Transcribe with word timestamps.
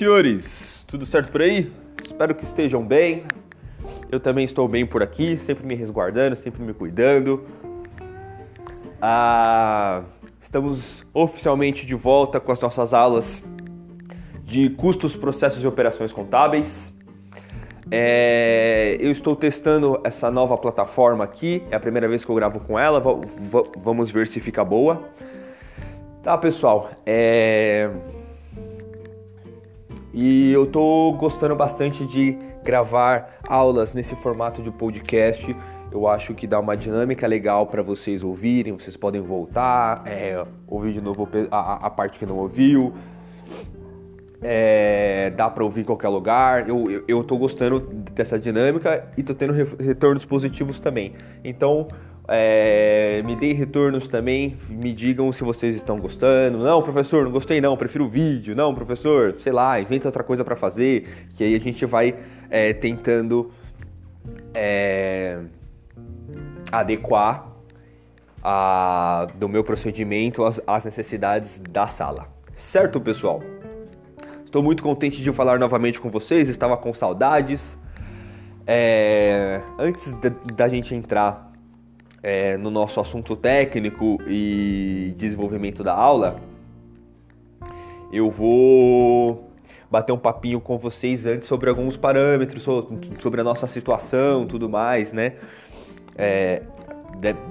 Senhores! 0.00 0.82
Tudo 0.88 1.04
certo 1.04 1.30
por 1.30 1.42
aí? 1.42 1.70
Espero 2.02 2.34
que 2.34 2.42
estejam 2.42 2.82
bem. 2.82 3.24
Eu 4.10 4.18
também 4.18 4.46
estou 4.46 4.66
bem 4.66 4.86
por 4.86 5.02
aqui, 5.02 5.36
sempre 5.36 5.66
me 5.66 5.74
resguardando, 5.74 6.34
sempre 6.36 6.62
me 6.62 6.72
cuidando. 6.72 7.44
Ah, 8.98 10.02
estamos 10.40 11.02
oficialmente 11.12 11.84
de 11.84 11.94
volta 11.94 12.40
com 12.40 12.50
as 12.50 12.58
nossas 12.62 12.94
aulas 12.94 13.42
de 14.42 14.70
custos, 14.70 15.14
processos 15.14 15.62
e 15.62 15.66
operações 15.66 16.14
contábeis. 16.14 16.94
É, 17.90 18.96
eu 19.00 19.10
estou 19.10 19.36
testando 19.36 20.00
essa 20.02 20.30
nova 20.30 20.56
plataforma 20.56 21.24
aqui, 21.24 21.62
é 21.70 21.76
a 21.76 21.80
primeira 21.80 22.08
vez 22.08 22.24
que 22.24 22.30
eu 22.30 22.34
gravo 22.34 22.58
com 22.60 22.78
ela, 22.78 23.02
vamos 23.76 24.10
ver 24.10 24.26
se 24.26 24.40
fica 24.40 24.64
boa. 24.64 25.10
Tá, 26.22 26.38
pessoal, 26.38 26.90
é... 27.04 27.90
E 30.12 30.50
eu 30.50 30.66
tô 30.66 31.12
gostando 31.12 31.54
bastante 31.54 32.04
de 32.04 32.36
gravar 32.64 33.38
aulas 33.48 33.92
nesse 33.92 34.16
formato 34.16 34.60
de 34.62 34.70
podcast. 34.70 35.54
Eu 35.92 36.06
acho 36.06 36.34
que 36.34 36.46
dá 36.46 36.58
uma 36.58 36.76
dinâmica 36.76 37.26
legal 37.26 37.66
para 37.66 37.82
vocês 37.82 38.22
ouvirem. 38.22 38.72
Vocês 38.72 38.96
podem 38.96 39.20
voltar, 39.20 40.02
é, 40.06 40.44
ouvir 40.66 40.92
de 40.92 41.00
novo 41.00 41.28
a, 41.50 41.86
a, 41.86 41.90
parte 41.90 42.18
que 42.18 42.26
não 42.26 42.38
ouviu. 42.38 42.92
É, 44.42 45.30
dá 45.30 45.50
para 45.50 45.62
ouvir 45.62 45.82
em 45.82 45.84
qualquer 45.84 46.08
lugar. 46.08 46.68
Eu, 46.68 46.84
eu, 46.90 47.04
eu 47.06 47.24
tô 47.24 47.36
gostando 47.36 47.80
dessa 48.12 48.38
dinâmica 48.38 49.08
e 49.16 49.22
tô 49.22 49.34
tendo 49.34 49.52
retornos 49.52 50.24
positivos 50.24 50.80
também. 50.80 51.14
Então, 51.44 51.86
é, 52.32 53.22
me 53.24 53.34
deem 53.34 53.52
retornos 53.54 54.06
também, 54.06 54.56
me 54.68 54.92
digam 54.92 55.32
se 55.32 55.42
vocês 55.42 55.74
estão 55.74 55.96
gostando. 55.96 56.58
Não, 56.58 56.80
professor, 56.80 57.24
não 57.24 57.32
gostei 57.32 57.60
não, 57.60 57.76
prefiro 57.76 58.08
vídeo. 58.08 58.54
Não, 58.54 58.72
professor, 58.72 59.34
sei 59.36 59.50
lá, 59.50 59.80
inventa 59.80 60.06
outra 60.06 60.22
coisa 60.22 60.44
para 60.44 60.54
fazer, 60.54 61.26
que 61.34 61.42
aí 61.42 61.56
a 61.56 61.58
gente 61.58 61.84
vai 61.84 62.16
é, 62.48 62.72
tentando 62.72 63.50
é, 64.54 65.40
adequar 66.70 67.50
a, 68.44 69.26
do 69.34 69.48
meu 69.48 69.64
procedimento 69.64 70.44
às, 70.44 70.60
às 70.64 70.84
necessidades 70.84 71.60
da 71.68 71.88
sala. 71.88 72.28
Certo, 72.54 73.00
pessoal? 73.00 73.42
Estou 74.44 74.62
muito 74.62 74.84
contente 74.84 75.20
de 75.20 75.32
falar 75.32 75.58
novamente 75.58 76.00
com 76.00 76.08
vocês, 76.08 76.48
estava 76.48 76.76
com 76.76 76.94
saudades. 76.94 77.76
É, 78.64 79.60
antes 79.80 80.14
da 80.54 80.68
gente 80.68 80.94
entrar 80.94 81.49
é, 82.22 82.56
no 82.56 82.70
nosso 82.70 83.00
assunto 83.00 83.34
técnico 83.36 84.18
e 84.26 85.14
desenvolvimento 85.16 85.82
da 85.82 85.94
aula, 85.94 86.36
eu 88.12 88.30
vou 88.30 89.50
bater 89.90 90.12
um 90.12 90.18
papinho 90.18 90.60
com 90.60 90.78
vocês 90.78 91.26
antes 91.26 91.48
sobre 91.48 91.68
alguns 91.68 91.96
parâmetros, 91.96 92.64
sobre 93.18 93.40
a 93.40 93.44
nossa 93.44 93.66
situação, 93.66 94.46
tudo 94.46 94.68
mais, 94.68 95.12
né? 95.12 95.34
É, 96.16 96.62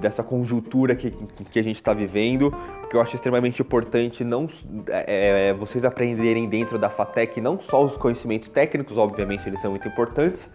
dessa 0.00 0.22
conjuntura 0.22 0.94
que, 0.94 1.10
que 1.10 1.58
a 1.58 1.62
gente 1.62 1.76
está 1.76 1.92
vivendo, 1.92 2.54
que 2.88 2.96
eu 2.96 3.00
acho 3.00 3.14
extremamente 3.14 3.60
importante 3.60 4.24
não 4.24 4.48
é, 4.88 5.48
é, 5.48 5.54
vocês 5.54 5.84
aprenderem 5.84 6.48
dentro 6.48 6.78
da 6.78 6.88
FATEC 6.88 7.40
não 7.40 7.58
só 7.58 7.84
os 7.84 7.96
conhecimentos 7.96 8.48
técnicos, 8.48 8.96
obviamente 8.96 9.46
eles 9.48 9.60
são 9.60 9.70
muito 9.70 9.86
importantes, 9.86 10.50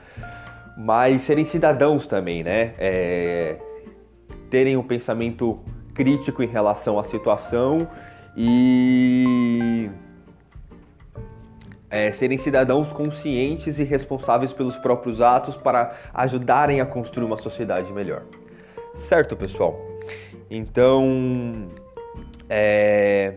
mas 0.77 1.21
serem 1.21 1.45
cidadãos 1.45 2.07
também, 2.07 2.43
né? 2.43 2.73
É, 2.77 3.57
terem 4.49 4.77
um 4.77 4.83
pensamento 4.83 5.59
crítico 5.93 6.43
em 6.43 6.47
relação 6.47 6.99
à 6.99 7.03
situação 7.03 7.87
e 8.35 9.89
é, 11.89 12.11
serem 12.11 12.37
cidadãos 12.37 12.91
conscientes 12.91 13.79
e 13.79 13.83
responsáveis 13.83 14.51
pelos 14.51 14.77
próprios 14.77 15.21
atos 15.21 15.55
para 15.55 15.95
ajudarem 16.13 16.81
a 16.81 16.85
construir 16.85 17.25
uma 17.25 17.37
sociedade 17.37 17.91
melhor. 17.93 18.23
Certo, 18.93 19.35
pessoal? 19.35 19.79
Então, 20.49 21.69
é, 22.49 23.35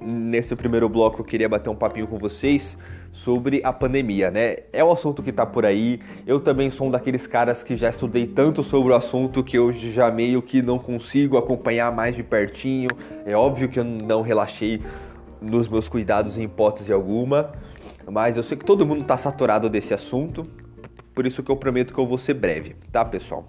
nesse 0.00 0.56
primeiro 0.56 0.88
bloco 0.88 1.20
eu 1.20 1.24
queria 1.24 1.48
bater 1.48 1.70
um 1.70 1.76
papinho 1.76 2.06
com 2.06 2.18
vocês 2.18 2.76
sobre 3.12 3.60
a 3.64 3.72
pandemia, 3.72 4.30
né? 4.30 4.56
É 4.72 4.84
um 4.84 4.92
assunto 4.92 5.22
que 5.22 5.32
tá 5.32 5.44
por 5.44 5.66
aí. 5.66 5.98
Eu 6.26 6.40
também 6.40 6.70
sou 6.70 6.88
um 6.88 6.90
daqueles 6.90 7.26
caras 7.26 7.62
que 7.62 7.76
já 7.76 7.90
estudei 7.90 8.26
tanto 8.26 8.62
sobre 8.62 8.92
o 8.92 8.96
assunto 8.96 9.42
que 9.42 9.58
eu 9.58 9.72
já 9.72 10.10
meio 10.10 10.40
que 10.40 10.62
não 10.62 10.78
consigo 10.78 11.36
acompanhar 11.36 11.92
mais 11.92 12.14
de 12.16 12.22
pertinho. 12.22 12.88
É 13.26 13.34
óbvio 13.34 13.68
que 13.68 13.80
eu 13.80 13.84
não 13.84 14.22
relaxei 14.22 14.80
nos 15.40 15.68
meus 15.68 15.88
cuidados 15.88 16.36
em 16.38 16.44
hipótese 16.44 16.92
alguma, 16.92 17.52
mas 18.10 18.36
eu 18.36 18.42
sei 18.42 18.56
que 18.56 18.64
todo 18.64 18.86
mundo 18.86 19.04
tá 19.04 19.16
saturado 19.16 19.68
desse 19.68 19.94
assunto, 19.94 20.46
por 21.14 21.26
isso 21.26 21.42
que 21.42 21.50
eu 21.50 21.56
prometo 21.56 21.94
que 21.94 22.00
eu 22.00 22.06
vou 22.06 22.18
ser 22.18 22.34
breve, 22.34 22.76
tá, 22.92 23.04
pessoal? 23.04 23.48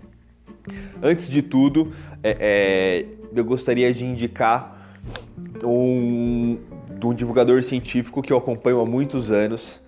Antes 1.02 1.28
de 1.28 1.42
tudo, 1.42 1.92
é, 2.24 2.38
é, 2.40 3.06
eu 3.36 3.44
gostaria 3.44 3.94
de 3.94 4.06
indicar 4.06 4.96
um, 5.64 6.58
de 7.02 7.08
um 7.08 7.16
divulgador 7.16 7.64
científico 7.64 8.22
que 8.22 8.32
eu 8.32 8.38
acompanho 8.38 8.80
há 8.80 8.86
muitos 8.86 9.32
anos. 9.32 9.82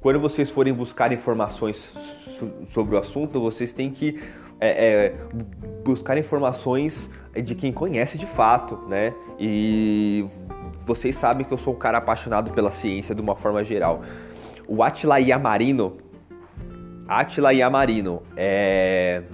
Quando 0.00 0.18
vocês 0.18 0.48
forem 0.48 0.72
buscar 0.72 1.12
informações 1.12 1.92
sobre 2.70 2.94
o 2.94 2.98
assunto, 2.98 3.38
vocês 3.38 3.74
têm 3.74 3.90
que 3.90 4.18
é, 4.58 4.86
é, 4.86 5.14
buscar 5.84 6.16
informações 6.16 7.10
de 7.44 7.54
quem 7.54 7.70
conhece 7.70 8.16
de 8.16 8.24
fato, 8.24 8.78
né? 8.88 9.12
E 9.38 10.24
vocês 10.86 11.14
sabem 11.14 11.44
que 11.44 11.52
eu 11.52 11.58
sou 11.58 11.74
um 11.74 11.78
cara 11.78 11.98
apaixonado 11.98 12.50
pela 12.52 12.72
ciência 12.72 13.14
de 13.14 13.20
uma 13.20 13.36
forma 13.36 13.62
geral. 13.62 14.00
O 14.66 14.82
Atila 14.82 15.20
Yamarino, 15.20 15.98
Atila 17.06 17.52
Yamarino 17.52 18.22
é 18.34 19.24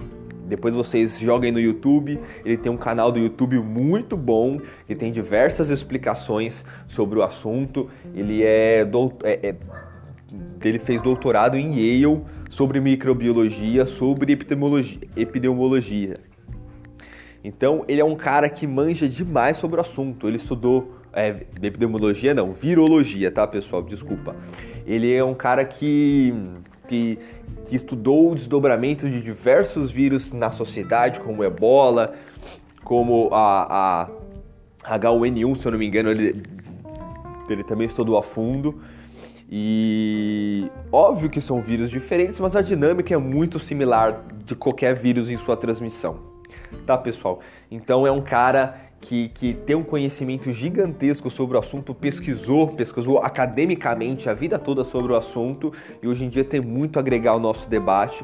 depois 0.55 0.75
vocês 0.75 1.19
joguem 1.19 1.51
no 1.51 1.59
YouTube. 1.59 2.19
Ele 2.45 2.57
tem 2.57 2.71
um 2.71 2.77
canal 2.77 3.11
do 3.11 3.17
YouTube 3.17 3.57
muito 3.57 4.15
bom, 4.15 4.59
que 4.85 4.93
tem 4.93 5.11
diversas 5.11 5.71
explicações 5.71 6.63
sobre 6.87 7.17
o 7.17 7.23
assunto. 7.23 7.89
Ele 8.13 8.43
é, 8.43 8.87
é, 9.23 9.49
é 9.49 9.55
ele 10.63 10.77
fez 10.77 11.01
doutorado 11.01 11.57
em 11.57 11.73
Yale 11.73 12.21
sobre 12.51 12.79
microbiologia, 12.79 13.83
sobre 13.87 14.33
epidemiologia, 14.33 14.99
epidemiologia. 15.17 16.13
Então 17.43 17.83
ele 17.87 17.99
é 17.99 18.05
um 18.05 18.15
cara 18.15 18.47
que 18.47 18.67
manja 18.67 19.09
demais 19.09 19.57
sobre 19.57 19.77
o 19.77 19.81
assunto. 19.81 20.27
Ele 20.27 20.37
estudou 20.37 20.99
é, 21.11 21.29
epidemiologia, 21.63 22.35
não, 22.35 22.51
virologia, 22.51 23.31
tá, 23.31 23.47
pessoal? 23.47 23.81
Desculpa. 23.81 24.35
Ele 24.85 25.11
é 25.11 25.23
um 25.23 25.33
cara 25.33 25.65
que 25.65 26.31
que, 26.93 27.19
que 27.65 27.75
estudou 27.75 28.31
o 28.31 28.35
desdobramento 28.35 29.09
de 29.09 29.21
diversos 29.21 29.89
vírus 29.89 30.31
na 30.31 30.51
sociedade, 30.51 31.19
como 31.19 31.43
ebola, 31.43 32.13
como 32.83 33.29
a, 33.31 34.05
a 34.83 34.99
H1N1, 34.99 35.55
se 35.55 35.65
eu 35.65 35.71
não 35.71 35.79
me 35.79 35.87
engano, 35.87 36.11
ele, 36.11 36.43
ele 37.49 37.63
também 37.63 37.87
estudou 37.87 38.17
a 38.17 38.23
fundo. 38.23 38.79
E 39.49 40.69
óbvio 40.91 41.29
que 41.29 41.41
são 41.41 41.61
vírus 41.61 41.89
diferentes, 41.89 42.39
mas 42.39 42.55
a 42.55 42.61
dinâmica 42.61 43.13
é 43.13 43.17
muito 43.17 43.59
similar 43.59 44.23
de 44.45 44.55
qualquer 44.55 44.95
vírus 44.95 45.29
em 45.29 45.37
sua 45.37 45.57
transmissão. 45.57 46.31
Tá, 46.85 46.97
pessoal? 46.97 47.39
Então 47.69 48.05
é 48.05 48.11
um 48.11 48.21
cara 48.21 48.82
que, 49.03 49.27
que 49.29 49.53
tem 49.53 49.75
um 49.75 49.83
conhecimento 49.83 50.51
gigantesco 50.51 51.29
sobre 51.29 51.57
o 51.57 51.59
assunto, 51.59 51.93
pesquisou, 51.93 52.69
pesquisou 52.69 53.19
academicamente 53.19 54.29
a 54.29 54.33
vida 54.33 54.57
toda 54.57 54.83
sobre 54.85 55.11
o 55.11 55.15
assunto 55.15 55.73
e 56.01 56.07
hoje 56.07 56.23
em 56.23 56.29
dia 56.29 56.43
tem 56.43 56.61
muito 56.61 56.97
a 56.97 57.01
agregar 57.01 57.31
ao 57.31 57.39
nosso 57.39 57.69
debate. 57.69 58.23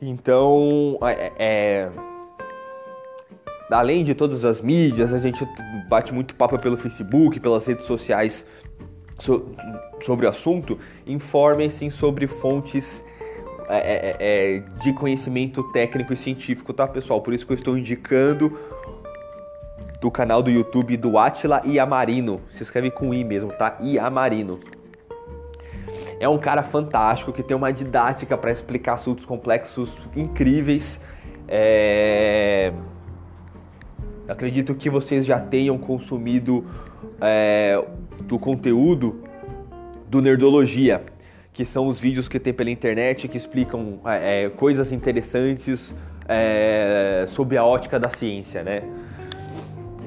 Então, 0.00 0.96
é, 1.02 1.32
é, 1.36 1.90
além 3.68 4.04
de 4.04 4.14
todas 4.14 4.44
as 4.44 4.60
mídias, 4.60 5.12
a 5.12 5.18
gente 5.18 5.44
bate 5.88 6.14
muito 6.14 6.36
papo 6.36 6.56
pelo 6.58 6.76
Facebook, 6.76 7.40
pelas 7.40 7.66
redes 7.66 7.84
sociais 7.84 8.46
so, 9.18 9.44
sobre 10.02 10.26
o 10.26 10.28
assunto. 10.28 10.78
Informem-se 11.04 11.90
sobre 11.90 12.28
fontes 12.28 13.04
é, 13.68 13.76
é, 13.76 14.16
é, 14.20 14.58
de 14.82 14.92
conhecimento 14.92 15.64
técnico 15.72 16.12
e 16.12 16.16
científico, 16.16 16.72
tá, 16.72 16.86
pessoal? 16.86 17.20
Por 17.20 17.34
isso 17.34 17.44
que 17.44 17.52
eu 17.52 17.56
estou 17.56 17.76
indicando 17.76 18.56
do 20.00 20.10
canal 20.10 20.42
do 20.42 20.50
YouTube 20.50 20.96
do 20.96 21.18
Atila 21.18 21.62
Iamarino. 21.64 22.40
Se 22.52 22.62
escreve 22.62 22.90
com 22.90 23.12
I 23.12 23.24
mesmo, 23.24 23.52
tá? 23.52 23.76
Iamarino. 23.80 24.60
É 26.20 26.28
um 26.28 26.38
cara 26.38 26.62
fantástico 26.62 27.32
que 27.32 27.42
tem 27.42 27.56
uma 27.56 27.72
didática 27.72 28.36
para 28.36 28.50
explicar 28.50 28.94
assuntos 28.94 29.24
complexos 29.24 29.96
incríveis. 30.16 31.00
É... 31.46 32.72
Acredito 34.28 34.74
que 34.74 34.90
vocês 34.90 35.24
já 35.24 35.40
tenham 35.40 35.78
consumido 35.78 36.66
é, 37.20 37.82
do 38.24 38.38
conteúdo 38.38 39.22
do 40.06 40.20
Nerdologia, 40.20 41.02
que 41.52 41.64
são 41.64 41.86
os 41.86 41.98
vídeos 41.98 42.28
que 42.28 42.38
tem 42.38 42.52
pela 42.52 42.70
internet 42.70 43.26
que 43.26 43.36
explicam 43.36 44.00
é, 44.04 44.44
é 44.44 44.50
coisas 44.50 44.92
interessantes 44.92 45.96
é, 46.28 47.24
sobre 47.28 47.56
a 47.56 47.64
ótica 47.64 47.98
da 47.98 48.10
ciência, 48.10 48.62
né? 48.62 48.82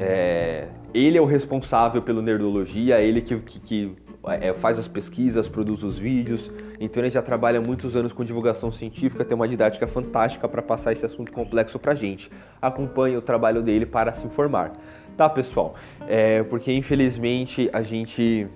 É, 0.01 0.68
ele 0.94 1.18
é 1.18 1.21
o 1.21 1.25
responsável 1.25 2.01
pelo 2.01 2.21
Nerdologia, 2.21 3.00
ele 3.00 3.21
que, 3.21 3.38
que, 3.38 3.59
que 3.59 3.95
é, 4.25 4.51
faz 4.53 4.80
as 4.80 4.88
pesquisas, 4.88 5.48
produz 5.48 5.83
os 5.83 5.98
vídeos. 6.00 6.51
Então 6.80 7.03
ele 7.03 7.12
já 7.12 7.21
trabalha 7.21 7.62
muitos 7.62 7.95
anos 7.95 8.12
com 8.12 8.24
divulgação 8.24 8.71
científica, 8.71 9.24
tem 9.24 9.36
uma 9.36 9.48
didática 9.48 9.88
fantástica 9.88 10.48
para 10.48 10.62
passar 10.62 10.92
esse 10.92 11.06
assunto 11.06 11.31
complexo 11.31 11.77
para 11.77 11.94
gente. 11.94 12.31
Acompanhe 12.59 13.15
o 13.15 13.21
trabalho 13.21 13.62
dele 13.62 13.86
para 13.86 14.12
se 14.12 14.25
informar, 14.25 14.74
tá, 15.15 15.30
pessoal? 15.30 15.75
É, 16.07 16.42
porque 16.44 16.74
infelizmente 16.74 17.69
a 17.71 17.83
gente 17.83 18.48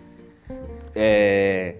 é, 0.95 1.75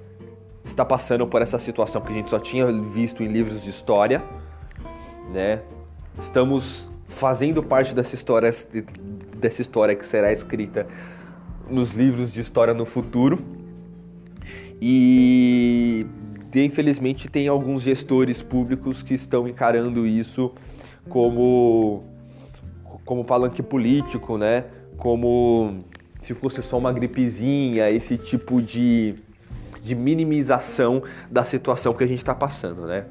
está 0.64 0.86
passando 0.86 1.26
por 1.26 1.42
essa 1.42 1.58
situação 1.58 2.02
que 2.02 2.12
a 2.12 2.16
gente 2.16 2.30
só 2.30 2.40
tinha 2.40 2.68
visto 2.72 3.24
em 3.24 3.28
livros 3.28 3.64
de 3.64 3.72
história, 3.72 4.22
né? 5.34 5.62
Estamos 6.20 6.90
fazendo 7.08 7.62
parte 7.62 7.94
dessa 7.94 8.16
história, 8.16 8.52
dessa 9.40 9.62
história 9.62 9.96
que 9.96 10.06
será 10.06 10.32
escrita 10.32 10.88
nos 11.70 11.94
livros 11.94 12.34
de 12.34 12.42
história 12.42 12.74
no 12.74 12.86
futuro. 12.86 13.44
E 14.82 16.06
infelizmente 16.54 17.30
tem 17.30 17.48
alguns 17.48 17.84
gestores 17.84 18.42
públicos 18.42 19.04
que 19.04 19.14
estão 19.14 19.48
encarando 19.48 20.08
isso 20.08 20.54
como 21.10 22.04
como 23.04 23.24
palanque 23.24 23.62
político, 23.62 24.38
né? 24.38 24.66
Como 24.98 25.78
se 26.22 26.34
fosse 26.34 26.64
só 26.64 26.78
uma 26.78 26.92
gripezinha, 26.92 27.90
esse 27.92 28.18
tipo 28.18 28.60
de, 28.62 29.14
de 29.84 29.94
minimização 29.94 31.04
da 31.30 31.46
situação 31.46 31.94
que 31.94 32.04
a 32.04 32.08
gente 32.08 32.18
está 32.18 32.34
passando, 32.34 32.88
né? 32.88 33.06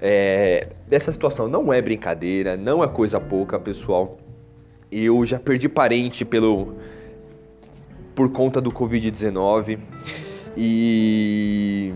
É, 0.00 0.68
essa 0.90 1.12
situação 1.12 1.46
não 1.46 1.72
é 1.72 1.82
brincadeira, 1.82 2.56
não 2.56 2.82
é 2.82 2.88
coisa 2.88 3.20
pouca, 3.20 3.58
pessoal. 3.58 4.18
Eu 4.92 5.24
já 5.24 5.38
perdi 5.40 5.70
parente 5.70 6.22
pelo 6.22 6.76
por 8.14 8.30
conta 8.30 8.60
do 8.60 8.70
Covid-19 8.70 9.78
e 10.54 11.94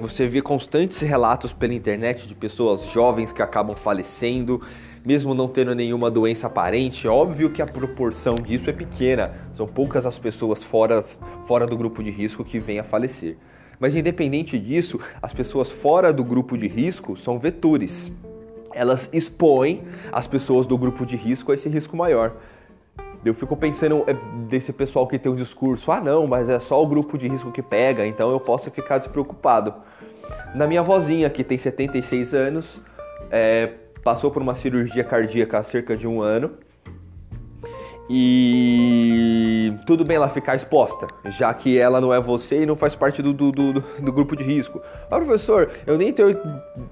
você 0.00 0.26
vê 0.26 0.42
constantes 0.42 1.00
relatos 1.00 1.52
pela 1.52 1.72
internet 1.72 2.26
de 2.26 2.34
pessoas 2.34 2.86
jovens 2.86 3.32
que 3.32 3.40
acabam 3.40 3.76
falecendo, 3.76 4.60
mesmo 5.04 5.32
não 5.32 5.46
tendo 5.46 5.72
nenhuma 5.72 6.10
doença 6.10 6.48
aparente. 6.48 7.06
Óbvio 7.06 7.50
que 7.50 7.62
a 7.62 7.66
proporção 7.66 8.34
disso 8.34 8.68
é 8.68 8.72
pequena, 8.72 9.32
são 9.54 9.68
poucas 9.68 10.04
as 10.04 10.18
pessoas 10.18 10.64
fora, 10.64 11.00
fora 11.46 11.66
do 11.66 11.76
grupo 11.76 12.02
de 12.02 12.10
risco 12.10 12.44
que 12.44 12.58
vêm 12.58 12.80
a 12.80 12.84
falecer. 12.84 13.36
Mas 13.78 13.94
independente 13.94 14.58
disso, 14.58 14.98
as 15.22 15.32
pessoas 15.32 15.70
fora 15.70 16.12
do 16.12 16.24
grupo 16.24 16.58
de 16.58 16.66
risco 16.66 17.16
são 17.16 17.38
vetores. 17.38 18.10
Elas 18.72 19.08
expõem 19.12 19.82
as 20.12 20.26
pessoas 20.26 20.66
do 20.66 20.78
grupo 20.78 21.04
de 21.04 21.16
risco 21.16 21.52
a 21.52 21.54
esse 21.54 21.68
risco 21.68 21.96
maior. 21.96 22.32
Eu 23.24 23.34
fico 23.34 23.54
pensando 23.56 24.04
é, 24.06 24.14
desse 24.48 24.72
pessoal 24.72 25.06
que 25.06 25.18
tem 25.18 25.30
um 25.30 25.36
discurso: 25.36 25.92
ah, 25.92 26.00
não, 26.00 26.26
mas 26.26 26.48
é 26.48 26.58
só 26.58 26.82
o 26.82 26.86
grupo 26.86 27.18
de 27.18 27.28
risco 27.28 27.52
que 27.52 27.62
pega, 27.62 28.06
então 28.06 28.30
eu 28.30 28.40
posso 28.40 28.70
ficar 28.70 28.98
despreocupado. 28.98 29.74
Na 30.54 30.66
minha 30.66 30.82
vozinha, 30.82 31.28
que 31.28 31.44
tem 31.44 31.58
76 31.58 32.34
anos, 32.34 32.80
é, 33.30 33.72
passou 34.02 34.30
por 34.30 34.40
uma 34.40 34.54
cirurgia 34.54 35.04
cardíaca 35.04 35.58
há 35.58 35.62
cerca 35.62 35.96
de 35.96 36.06
um 36.06 36.22
ano. 36.22 36.52
E 38.08 38.79
tudo 39.90 40.04
bem 40.04 40.18
ela 40.18 40.28
ficar 40.28 40.54
exposta, 40.54 41.08
já 41.24 41.52
que 41.52 41.76
ela 41.76 42.00
não 42.00 42.14
é 42.14 42.20
você 42.20 42.62
e 42.62 42.66
não 42.66 42.76
faz 42.76 42.94
parte 42.94 43.20
do, 43.20 43.32
do, 43.32 43.50
do, 43.50 43.72
do 43.72 44.12
grupo 44.12 44.36
de 44.36 44.44
risco. 44.44 44.80
Ah, 45.10 45.16
professor, 45.16 45.68
eu 45.84 45.98
nem, 45.98 46.12
tenho, 46.12 46.28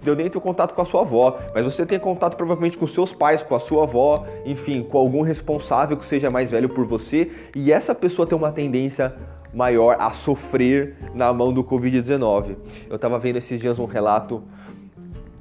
eu 0.04 0.16
nem 0.16 0.28
tenho 0.28 0.42
contato 0.42 0.74
com 0.74 0.82
a 0.82 0.84
sua 0.84 1.02
avó, 1.02 1.38
mas 1.54 1.64
você 1.64 1.86
tem 1.86 1.96
contato 1.96 2.36
provavelmente 2.36 2.76
com 2.76 2.88
seus 2.88 3.12
pais, 3.12 3.40
com 3.40 3.54
a 3.54 3.60
sua 3.60 3.84
avó, 3.84 4.26
enfim, 4.44 4.82
com 4.82 4.98
algum 4.98 5.22
responsável 5.22 5.96
que 5.96 6.04
seja 6.04 6.28
mais 6.28 6.50
velho 6.50 6.68
por 6.68 6.84
você, 6.86 7.30
e 7.54 7.70
essa 7.70 7.94
pessoa 7.94 8.26
tem 8.26 8.36
uma 8.36 8.50
tendência 8.50 9.14
maior 9.54 9.96
a 10.00 10.10
sofrer 10.10 10.96
na 11.14 11.32
mão 11.32 11.52
do 11.52 11.62
Covid-19. 11.62 12.56
Eu 12.90 12.96
estava 12.96 13.16
vendo 13.16 13.36
esses 13.36 13.60
dias 13.60 13.78
um 13.78 13.86
relato 13.86 14.42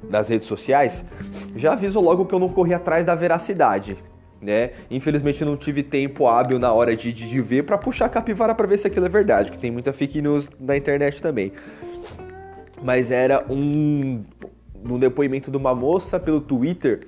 das 0.08 0.28
redes 0.28 0.46
sociais, 0.46 1.04
já 1.56 1.72
aviso 1.72 2.00
logo 2.00 2.24
que 2.24 2.34
eu 2.36 2.38
não 2.38 2.50
corri 2.50 2.72
atrás 2.72 3.04
da 3.04 3.16
veracidade 3.16 3.98
né? 4.40 4.70
Infelizmente 4.90 5.44
não 5.44 5.56
tive 5.56 5.82
tempo 5.82 6.26
hábil 6.26 6.58
na 6.58 6.72
hora 6.72 6.96
de, 6.96 7.12
de 7.12 7.42
ver 7.42 7.64
para 7.64 7.76
puxar 7.76 8.06
a 8.06 8.08
capivara 8.08 8.54
para 8.54 8.66
ver 8.66 8.78
se 8.78 8.86
aquilo 8.86 9.06
é 9.06 9.08
verdade, 9.08 9.50
que 9.50 9.58
tem 9.58 9.70
muita 9.70 9.92
fake 9.92 10.22
news 10.22 10.50
na 10.58 10.76
internet 10.76 11.20
também. 11.20 11.52
Mas 12.82 13.10
era 13.10 13.44
um, 13.50 14.22
um 14.88 14.98
depoimento 14.98 15.50
de 15.50 15.56
uma 15.56 15.74
moça 15.74 16.20
pelo 16.20 16.40
Twitter 16.40 17.00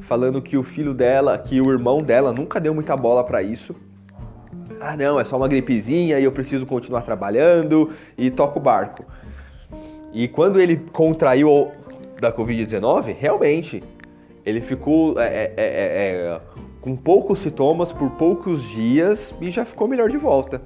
falando 0.00 0.40
que 0.40 0.56
o 0.56 0.62
filho 0.62 0.94
dela, 0.94 1.36
que 1.36 1.60
o 1.60 1.70
irmão 1.70 1.98
dela 1.98 2.32
nunca 2.32 2.60
deu 2.60 2.74
muita 2.74 2.96
bola 2.96 3.24
para 3.24 3.42
isso. 3.42 3.74
Ah, 4.80 4.96
não, 4.96 5.18
é 5.18 5.24
só 5.24 5.36
uma 5.36 5.48
gripezinha 5.48 6.18
e 6.18 6.24
eu 6.24 6.32
preciso 6.32 6.66
continuar 6.66 7.02
trabalhando 7.02 7.90
e 8.16 8.30
toco 8.30 8.58
o 8.58 8.62
barco. 8.62 9.04
E 10.12 10.28
quando 10.28 10.60
ele 10.60 10.76
contraiu 10.92 11.72
da 12.20 12.32
Covid-19, 12.32 13.14
realmente, 13.18 13.82
ele 14.44 14.60
ficou 14.60 15.18
é, 15.20 15.26
é, 15.26 15.52
é, 15.56 15.66
é 15.66 16.40
com 16.86 16.94
poucos 16.94 17.40
sintomas 17.40 17.92
por 17.92 18.10
poucos 18.10 18.62
dias 18.62 19.34
e 19.40 19.50
já 19.50 19.64
ficou 19.64 19.88
melhor 19.88 20.08
de 20.08 20.16
volta. 20.16 20.62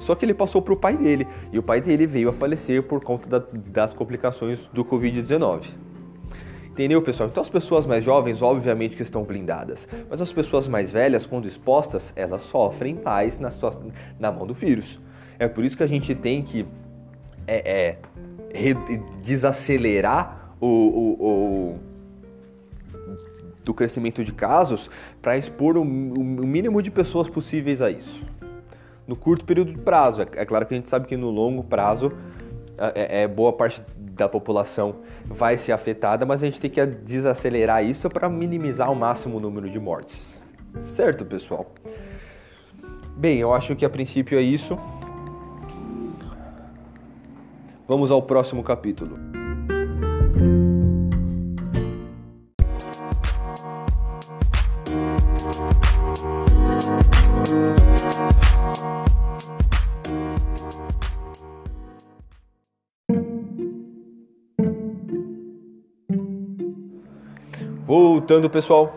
Só 0.00 0.16
que 0.16 0.24
ele 0.24 0.34
passou 0.34 0.60
para 0.60 0.74
o 0.74 0.76
pai 0.76 0.96
dele 0.96 1.28
e 1.52 1.60
o 1.60 1.62
pai 1.62 1.80
dele 1.80 2.08
veio 2.08 2.28
a 2.28 2.32
falecer 2.32 2.82
por 2.82 3.04
conta 3.04 3.28
da, 3.28 3.46
das 3.68 3.92
complicações 3.92 4.66
do 4.72 4.84
Covid-19. 4.84 5.66
Entendeu, 6.66 7.00
pessoal? 7.00 7.28
Então 7.28 7.40
as 7.40 7.48
pessoas 7.48 7.86
mais 7.86 8.02
jovens, 8.02 8.42
obviamente, 8.42 8.96
que 8.96 9.02
estão 9.02 9.22
blindadas, 9.22 9.86
mas 10.08 10.20
as 10.20 10.32
pessoas 10.32 10.66
mais 10.66 10.90
velhas, 10.90 11.24
quando 11.24 11.46
expostas, 11.46 12.12
elas 12.16 12.42
sofrem 12.42 12.98
mais 13.04 13.38
na, 13.38 13.50
na 14.18 14.32
mão 14.32 14.48
do 14.48 14.54
vírus. 14.54 14.98
É 15.38 15.46
por 15.46 15.64
isso 15.64 15.76
que 15.76 15.84
a 15.84 15.88
gente 15.88 16.16
tem 16.16 16.42
que 16.42 16.66
é, 17.46 17.96
é, 18.52 18.74
desacelerar 19.22 20.56
o, 20.60 20.66
o, 20.66 21.26
o 21.26 21.89
do 23.64 23.74
crescimento 23.74 24.24
de 24.24 24.32
casos 24.32 24.90
para 25.20 25.36
expor 25.36 25.76
o, 25.76 25.82
o, 25.82 25.84
mínimo 25.84 26.82
de 26.82 26.90
pessoas 26.90 27.28
possíveis 27.28 27.82
a 27.82 27.90
isso. 27.90 28.24
No 29.06 29.16
curto 29.16 29.44
período 29.44 29.72
de 29.72 29.78
prazo, 29.78 30.22
é, 30.22 30.28
é 30.36 30.44
claro 30.44 30.66
que 30.66 30.74
a 30.74 30.76
gente 30.76 30.88
sabe 30.88 31.06
que 31.06 31.16
no 31.16 31.30
longo 31.30 31.64
prazo 31.64 32.12
é, 32.78 33.22
é, 33.22 33.28
boa 33.28 33.52
parte 33.52 33.82
da 33.96 34.28
população 34.28 34.96
vai 35.26 35.58
ser 35.58 35.72
afetada, 35.72 36.24
mas 36.24 36.42
a 36.42 36.46
gente 36.46 36.60
tem 36.60 36.70
que 36.70 36.84
desacelerar 36.84 37.84
isso 37.84 38.08
para 38.08 38.28
minimizar 38.28 38.88
ao 38.88 38.94
máximo 38.94 39.36
o 39.36 39.40
número 39.40 39.68
de 39.68 39.78
mortes. 39.78 40.40
Certo, 40.80 41.24
pessoal? 41.24 41.72
Bem, 43.16 43.38
eu 43.38 43.52
acho 43.52 43.76
que 43.76 43.84
a 43.84 43.90
princípio 43.90 44.38
é 44.38 44.42
isso. 44.42 44.78
Vamos 47.86 48.10
ao 48.10 48.22
próximo 48.22 48.62
capítulo. 48.62 49.29
Voltando, 68.30 68.48
pessoal. 68.48 68.94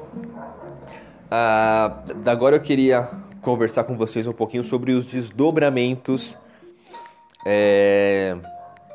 Ah, 1.31 2.03
agora 2.27 2.55
eu 2.55 2.59
queria 2.59 3.09
conversar 3.41 3.83
com 3.83 3.97
vocês 3.97 4.27
um 4.27 4.31
pouquinho 4.31 4.63
sobre 4.63 4.91
os 4.91 5.07
desdobramentos 5.07 6.37
é, 7.43 8.37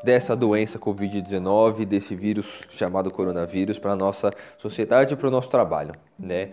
dessa 0.01 0.37
doença 0.37 0.79
Covid-19, 0.79 1.83
desse 1.83 2.15
vírus 2.15 2.61
chamado 2.69 3.11
coronavírus, 3.11 3.77
para 3.77 3.91
a 3.91 3.95
nossa 3.97 4.29
sociedade 4.57 5.13
e 5.13 5.17
para 5.17 5.27
o 5.27 5.29
nosso 5.29 5.49
trabalho. 5.49 5.91
Né? 6.17 6.51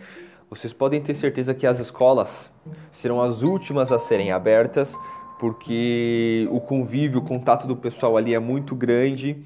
Vocês 0.51 0.73
podem 0.73 1.01
ter 1.01 1.15
certeza 1.15 1.55
que 1.55 1.65
as 1.65 1.79
escolas 1.79 2.51
serão 2.91 3.23
as 3.23 3.43
últimas 3.45 3.93
a 3.93 4.01
serem 4.01 4.33
abertas, 4.33 4.93
porque 5.39 6.49
o 6.51 6.61
convívio, 6.61 7.21
o 7.21 7.25
contato 7.25 7.69
do 7.69 7.77
pessoal 7.77 8.17
ali 8.17 8.35
é 8.35 8.41
muito 8.41 8.75
grande, 8.75 9.45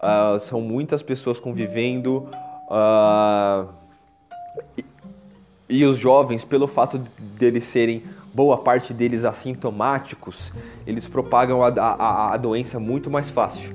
uh, 0.00 0.38
são 0.38 0.60
muitas 0.60 1.02
pessoas 1.02 1.40
convivendo, 1.40 2.30
Uh, 2.68 3.68
e, 4.76 4.84
e, 5.68 5.84
os 5.84 5.98
jovens, 5.98 6.44
pelo 6.44 6.66
fato 6.66 6.98
deles 7.18 7.64
serem, 7.64 8.02
boa 8.32 8.58
parte 8.58 8.92
deles 8.92 9.24
assintomáticos, 9.24 10.52
eles 10.86 11.06
propagam 11.06 11.62
a, 11.62 11.68
a, 11.68 12.34
a 12.34 12.36
doença 12.36 12.78
muito 12.80 13.10
mais 13.10 13.28
fácil. 13.30 13.74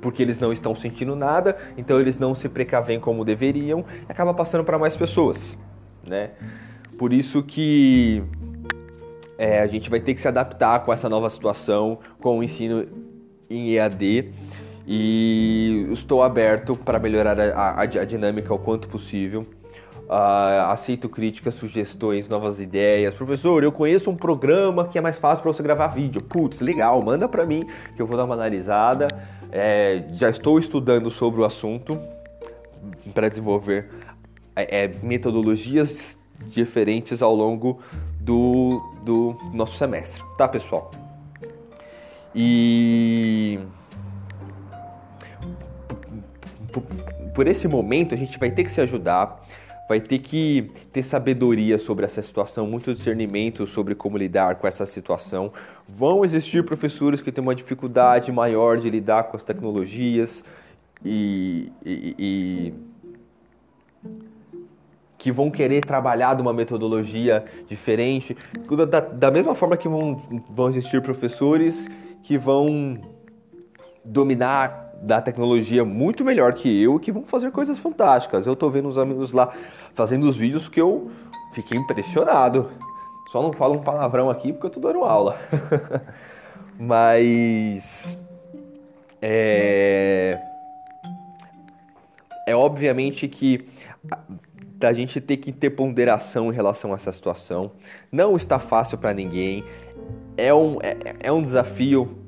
Porque 0.00 0.22
eles 0.22 0.38
não 0.38 0.52
estão 0.52 0.74
sentindo 0.74 1.14
nada, 1.14 1.56
então 1.76 2.00
eles 2.00 2.18
não 2.18 2.34
se 2.34 2.48
precavem 2.48 2.98
como 2.98 3.24
deveriam 3.24 3.84
e 4.08 4.10
acaba 4.10 4.34
passando 4.34 4.64
para 4.64 4.78
mais 4.78 4.96
pessoas. 4.96 5.56
Né? 6.06 6.30
Por 6.98 7.12
isso 7.12 7.42
que 7.42 8.22
é, 9.38 9.60
a 9.60 9.66
gente 9.66 9.88
vai 9.88 10.00
ter 10.00 10.14
que 10.14 10.20
se 10.20 10.26
adaptar 10.26 10.80
com 10.80 10.92
essa 10.92 11.08
nova 11.08 11.30
situação, 11.30 11.98
com 12.20 12.40
o 12.40 12.42
ensino 12.42 12.86
em 13.48 13.74
EAD 13.74 14.32
e 14.94 15.86
estou 15.90 16.22
aberto 16.22 16.76
para 16.76 16.98
melhorar 16.98 17.40
a, 17.40 17.44
a, 17.44 17.80
a, 17.80 17.86
dinâmica 17.86 18.52
o 18.52 18.58
quanto 18.58 18.88
possível. 18.88 19.46
Uh, 20.02 20.68
aceito 20.68 21.08
críticas, 21.08 21.54
sugestões, 21.54 22.28
novas 22.28 22.60
ideias. 22.60 23.14
Professor, 23.14 23.64
eu 23.64 23.72
conheço 23.72 24.10
um 24.10 24.14
programa 24.14 24.86
que 24.86 24.98
é 24.98 25.00
mais 25.00 25.16
fácil 25.18 25.44
para 25.44 25.50
você 25.50 25.62
gravar 25.62 25.86
vídeo. 25.86 26.22
Putz, 26.22 26.60
legal, 26.60 27.02
manda 27.02 27.26
para 27.26 27.46
mim 27.46 27.66
que 27.96 28.02
eu 28.02 28.04
vou 28.04 28.18
dar 28.18 28.24
uma 28.24 28.34
analisada. 28.34 29.08
É, 29.50 30.04
já 30.12 30.28
estou 30.28 30.58
estudando 30.58 31.10
sobre 31.10 31.40
o 31.40 31.44
assunto 31.46 31.98
para 33.14 33.30
desenvolver 33.30 33.88
é, 34.54 34.84
é, 34.84 34.90
metodologias 35.02 36.18
diferentes 36.48 37.22
ao 37.22 37.34
longo 37.34 37.80
do, 38.20 38.78
do 39.02 39.38
nosso 39.54 39.78
semestre, 39.78 40.22
tá, 40.36 40.46
pessoal? 40.46 40.90
E 42.34 43.58
por 47.34 47.46
esse 47.46 47.68
momento 47.68 48.14
a 48.14 48.18
gente 48.18 48.38
vai 48.38 48.50
ter 48.50 48.64
que 48.64 48.70
se 48.70 48.80
ajudar, 48.80 49.40
vai 49.88 50.00
ter 50.00 50.18
que 50.18 50.70
ter 50.92 51.02
sabedoria 51.02 51.78
sobre 51.78 52.04
essa 52.04 52.22
situação, 52.22 52.66
muito 52.66 52.94
discernimento 52.94 53.66
sobre 53.66 53.94
como 53.94 54.16
lidar 54.16 54.56
com 54.56 54.66
essa 54.66 54.86
situação. 54.86 55.52
Vão 55.88 56.24
existir 56.24 56.64
professores 56.64 57.20
que 57.20 57.30
têm 57.30 57.42
uma 57.42 57.54
dificuldade 57.54 58.32
maior 58.32 58.78
de 58.78 58.88
lidar 58.88 59.24
com 59.24 59.36
as 59.36 59.44
tecnologias 59.44 60.44
e, 61.04 61.70
e, 61.84 62.14
e 62.18 62.74
que 65.18 65.30
vão 65.30 65.50
querer 65.50 65.84
trabalhar 65.84 66.34
de 66.34 66.42
uma 66.42 66.52
metodologia 66.52 67.44
diferente. 67.68 68.36
Da, 68.88 69.00
da 69.00 69.30
mesma 69.30 69.54
forma 69.54 69.76
que 69.76 69.88
vão, 69.88 70.16
vão 70.50 70.68
existir 70.68 71.02
professores 71.02 71.86
que 72.22 72.38
vão 72.38 72.98
dominar 74.04 74.81
da 75.02 75.20
tecnologia 75.20 75.84
muito 75.84 76.24
melhor 76.24 76.54
que 76.54 76.82
eu, 76.82 76.98
que 76.98 77.10
vão 77.10 77.24
fazer 77.24 77.50
coisas 77.50 77.78
fantásticas. 77.78 78.46
Eu 78.46 78.54
tô 78.54 78.70
vendo 78.70 78.88
os 78.88 78.96
amigos 78.96 79.32
lá 79.32 79.52
fazendo 79.94 80.28
os 80.28 80.36
vídeos 80.36 80.68
que 80.68 80.80
eu 80.80 81.10
fiquei 81.52 81.76
impressionado. 81.76 82.70
Só 83.30 83.42
não 83.42 83.52
falo 83.52 83.74
um 83.74 83.82
palavrão 83.82 84.30
aqui 84.30 84.52
porque 84.52 84.66
eu 84.66 84.70
tô 84.70 84.80
dando 84.80 85.04
aula. 85.04 85.38
Mas 86.78 88.16
é 89.20 90.38
é 92.46 92.54
obviamente 92.54 93.28
que 93.28 93.60
a 94.80 94.92
gente 94.92 95.20
tem 95.20 95.36
que 95.36 95.52
ter 95.52 95.70
ponderação 95.70 96.52
em 96.52 96.54
relação 96.54 96.92
a 96.92 96.96
essa 96.96 97.12
situação. 97.12 97.72
Não 98.10 98.36
está 98.36 98.58
fácil 98.58 98.98
para 98.98 99.14
ninguém. 99.14 99.64
É 100.36 100.52
um, 100.52 100.78
é, 100.82 100.96
é 101.20 101.32
um 101.32 101.40
desafio 101.40 102.21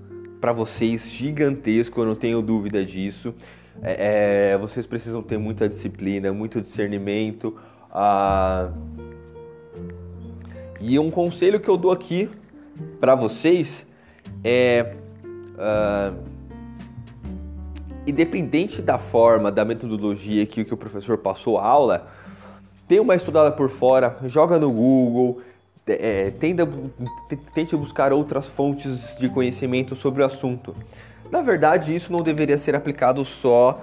para 0.45 0.53
vocês 0.53 1.11
gigantesco, 1.11 2.03
eu 2.03 2.05
não 2.05 2.15
tenho 2.15 2.43
dúvida 2.43 2.85
disso. 2.85 3.35
É, 3.83 4.51
é, 4.53 4.59
vocês 4.59 4.85
precisam 4.85 5.23
ter 5.23 5.39
muita 5.39 5.67
disciplina, 5.67 6.35
muito 6.35 6.61
discernimento. 6.61 7.57
Ah, 7.91 8.71
e 10.79 10.99
um 10.99 11.11
conselho 11.11 11.59
que 11.59 11.67
eu 11.71 11.79
dou 11.79 11.91
aqui 11.91 12.29
para 13.01 13.15
vocês 13.15 13.87
é. 14.45 14.95
Ah, 15.59 16.13
independente 18.07 18.83
da 18.83 18.99
forma, 18.99 19.51
da 19.51 19.65
metodologia 19.65 20.45
que, 20.45 20.63
que 20.63 20.75
o 20.75 20.77
professor 20.77 21.17
passou 21.17 21.57
a 21.57 21.65
aula, 21.67 22.07
dê 22.87 23.01
uma 23.01 23.15
estudada 23.15 23.51
por 23.51 23.71
fora, 23.71 24.19
joga 24.27 24.61
no 24.61 24.71
Google, 24.71 25.41
é, 25.87 26.31
tenda, 26.31 26.69
tente 27.55 27.77
buscar 27.77 28.13
outras 28.13 28.47
fontes 28.47 29.17
de 29.19 29.29
conhecimento 29.29 29.95
sobre 29.95 30.23
o 30.23 30.27
assunto. 30.27 30.75
Na 31.31 31.43
verdade, 31.43 31.95
isso 31.95 32.13
não 32.13 32.23
deveria 32.23 32.57
ser 32.57 32.75
aplicado 32.75 33.25
só 33.25 33.81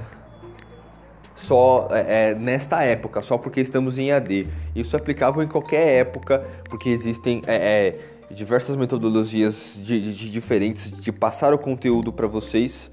só 1.35 1.87
é, 1.91 2.29
é 2.29 2.35
nesta 2.35 2.83
época, 2.83 3.21
só 3.21 3.37
porque 3.37 3.61
estamos 3.61 3.97
em 3.97 4.11
AD. 4.11 4.47
Isso 4.75 4.95
é 4.95 4.99
aplicável 4.99 5.41
em 5.41 5.47
qualquer 5.47 6.01
época, 6.01 6.45
porque 6.69 6.89
existem 6.89 7.41
é, 7.47 7.55
é, 7.55 7.99
diversas 8.33 8.75
metodologias 8.75 9.81
de, 9.83 9.99
de, 9.99 10.15
de, 10.15 10.29
diferentes 10.29 10.91
de 10.91 11.11
passar 11.11 11.53
o 11.53 11.57
conteúdo 11.57 12.13
para 12.13 12.27
vocês. 12.27 12.91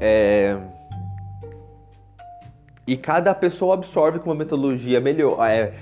É, 0.00 0.56
e 2.86 2.96
cada 2.96 3.34
pessoa 3.34 3.74
absorve 3.74 4.18
com 4.18 4.30
uma 4.30 4.36
metodologia 4.36 5.00
melhor, 5.00 5.38
é, 5.48 5.72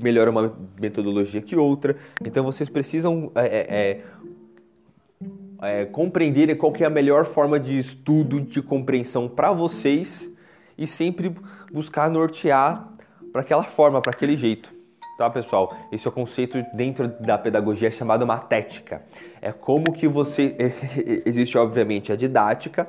melhora 0.00 0.30
uma 0.30 0.56
metodologia 0.80 1.40
que 1.40 1.56
outra. 1.56 1.96
Então 2.24 2.44
vocês 2.44 2.68
precisam 2.68 3.32
é, 3.34 3.46
é, 3.46 4.02
é, 5.60 5.80
é 5.80 5.84
compreender 5.86 6.54
qual 6.56 6.72
é 6.78 6.84
a 6.84 6.90
melhor 6.90 7.24
forma 7.24 7.58
de 7.58 7.78
estudo, 7.78 8.40
de 8.40 8.62
compreensão 8.62 9.28
para 9.28 9.52
vocês 9.52 10.30
e 10.76 10.86
sempre 10.86 11.34
buscar 11.72 12.08
nortear 12.10 12.88
para 13.32 13.40
aquela 13.40 13.64
forma, 13.64 14.00
para 14.00 14.12
aquele 14.12 14.36
jeito. 14.36 14.78
Tá, 15.18 15.28
pessoal? 15.28 15.76
Esse 15.90 16.06
é 16.06 16.10
o 16.10 16.12
conceito 16.12 16.64
dentro 16.72 17.08
da 17.08 17.36
pedagogia 17.36 17.90
chamado 17.90 18.24
matética. 18.24 19.02
É 19.42 19.50
como 19.50 19.92
que 19.92 20.06
você 20.06 20.54
existe 21.26 21.58
obviamente 21.58 22.12
a 22.12 22.16
didática, 22.16 22.86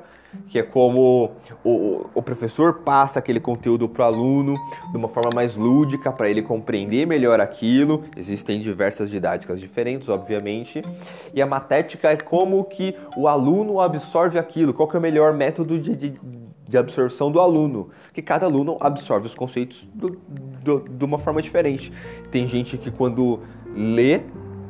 que 0.48 0.58
é 0.58 0.62
como 0.62 1.32
o, 1.64 2.06
o 2.14 2.22
professor 2.22 2.80
passa 2.80 3.18
aquele 3.18 3.40
conteúdo 3.40 3.88
para 3.88 4.04
o 4.04 4.06
aluno 4.06 4.54
de 4.90 4.96
uma 4.96 5.08
forma 5.08 5.30
mais 5.34 5.56
lúdica 5.56 6.12
para 6.12 6.28
ele 6.28 6.42
compreender 6.42 7.06
melhor 7.06 7.40
aquilo. 7.40 8.04
Existem 8.16 8.60
diversas 8.60 9.10
didáticas 9.10 9.60
diferentes, 9.60 10.08
obviamente. 10.08 10.82
E 11.34 11.40
a 11.40 11.46
matética 11.46 12.10
é 12.10 12.16
como 12.16 12.62
que 12.64 12.94
o 13.16 13.28
aluno 13.28 13.80
absorve 13.80 14.38
aquilo, 14.38 14.72
qual 14.72 14.88
que 14.88 14.96
é 14.96 14.98
o 14.98 15.02
melhor 15.02 15.32
método 15.32 15.78
de, 15.78 15.94
de, 15.94 16.14
de 16.68 16.78
absorção 16.78 17.30
do 17.30 17.40
aluno. 17.40 17.90
Que 18.12 18.22
cada 18.22 18.46
aluno 18.46 18.76
absorve 18.80 19.26
os 19.26 19.34
conceitos 19.34 19.88
do, 19.94 20.18
do, 20.62 20.80
de 20.88 21.04
uma 21.04 21.18
forma 21.18 21.42
diferente. 21.42 21.92
Tem 22.30 22.46
gente 22.46 22.76
que 22.78 22.90
quando 22.90 23.40
lê 23.74 24.20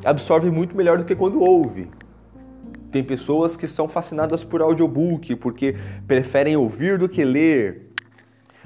absorve 0.03 0.49
muito 0.49 0.75
melhor 0.75 0.97
do 0.97 1.05
que 1.05 1.15
quando 1.15 1.41
ouve. 1.41 1.87
Tem 2.91 3.03
pessoas 3.03 3.55
que 3.55 3.67
são 3.67 3.87
fascinadas 3.87 4.43
por 4.43 4.61
audiobook, 4.61 5.35
porque 5.37 5.75
preferem 6.05 6.57
ouvir 6.57 6.97
do 6.97 7.07
que 7.07 7.23
ler. 7.23 7.89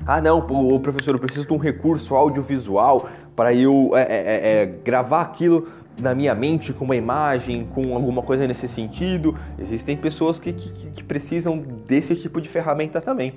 Ah, 0.05 0.19
não, 0.19 0.39
o 0.39 0.79
professor, 0.79 1.13
eu 1.15 1.19
preciso 1.19 1.47
de 1.47 1.53
um 1.53 1.57
recurso 1.57 2.15
audiovisual 2.15 3.07
para 3.35 3.53
eu 3.53 3.91
é, 3.93 4.01
é, 4.01 4.05
é, 4.05 4.61
é, 4.61 4.65
gravar 4.65 5.21
aquilo 5.21 5.67
na 6.01 6.13
minha 6.13 6.33
mente 6.35 6.73
com 6.73 6.83
uma 6.83 6.95
imagem, 6.95 7.65
com 7.73 7.93
alguma 7.93 8.21
coisa 8.21 8.47
nesse 8.47 8.67
sentido. 8.67 9.35
Existem 9.59 9.95
pessoas 9.95 10.39
que, 10.39 10.51
que, 10.51 10.89
que 10.91 11.03
precisam 11.03 11.57
desse 11.57 12.15
tipo 12.15 12.41
de 12.41 12.49
ferramenta 12.49 12.99
também. 12.99 13.33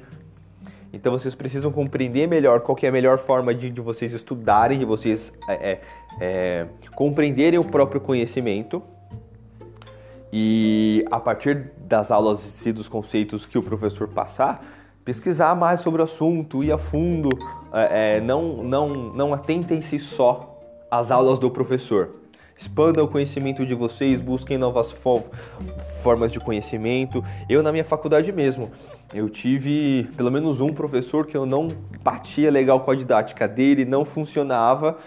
Então 0.93 1.13
vocês 1.13 1.35
precisam 1.35 1.71
compreender 1.71 2.27
melhor 2.27 2.61
qual 2.61 2.77
é 2.83 2.89
a 2.89 2.93
melhor 2.93 3.19
forma 3.19 3.55
de, 3.55 3.71
de 3.71 3.81
vocês 3.81 4.13
estudarem, 4.13 4.79
de 4.79 4.85
vocês 4.85 5.33
é, 5.49 5.79
é, 6.19 6.67
compreenderem 6.95 7.59
o 7.59 7.65
próprio 7.65 8.01
conhecimento 8.01 8.83
e 10.33 11.05
a 11.11 11.19
partir 11.19 11.73
das 11.79 12.11
aulas 12.11 12.65
e 12.67 12.73
dos 12.73 12.89
conceitos 12.89 13.47
que 13.47 13.57
o 13.57 13.63
professor 13.63 14.09
passar, 14.09 14.65
pesquisar 15.05 15.55
mais 15.55 15.81
sobre 15.81 16.03
o 16.03 16.05
assunto, 16.05 16.63
ir 16.63 16.71
a 16.71 16.79
fundo, 16.79 17.31
é, 17.73 18.17
é, 18.17 18.21
não, 18.21 18.63
não, 18.63 18.89
não 18.89 19.33
atentem-se 19.33 19.99
só 19.99 20.59
às 20.91 21.11
aulas 21.11 21.39
do 21.39 21.51
professor. 21.51 22.11
Expandam 22.59 23.05
o 23.05 23.09
conhecimento 23.09 23.65
de 23.65 23.73
vocês, 23.73 24.21
busquem 24.21 24.59
novas 24.59 24.93
formas 26.03 26.33
de 26.33 26.41
conhecimento. 26.41 27.25
Eu, 27.49 27.63
na 27.63 27.71
minha 27.71 27.85
faculdade 27.85 28.33
mesmo, 28.33 28.73
eu 29.15 29.29
tive 29.29 30.11
pelo 30.17 30.29
menos 30.29 30.61
um 30.61 30.71
professor 30.71 31.25
que 31.25 31.37
eu 31.37 31.47
não 31.47 31.69
batia 32.03 32.51
legal 32.51 32.81
com 32.81 32.91
a 32.91 32.97
didática 32.97 33.47
dele, 33.47 33.85
não 33.85 34.05
funcionava. 34.05 34.99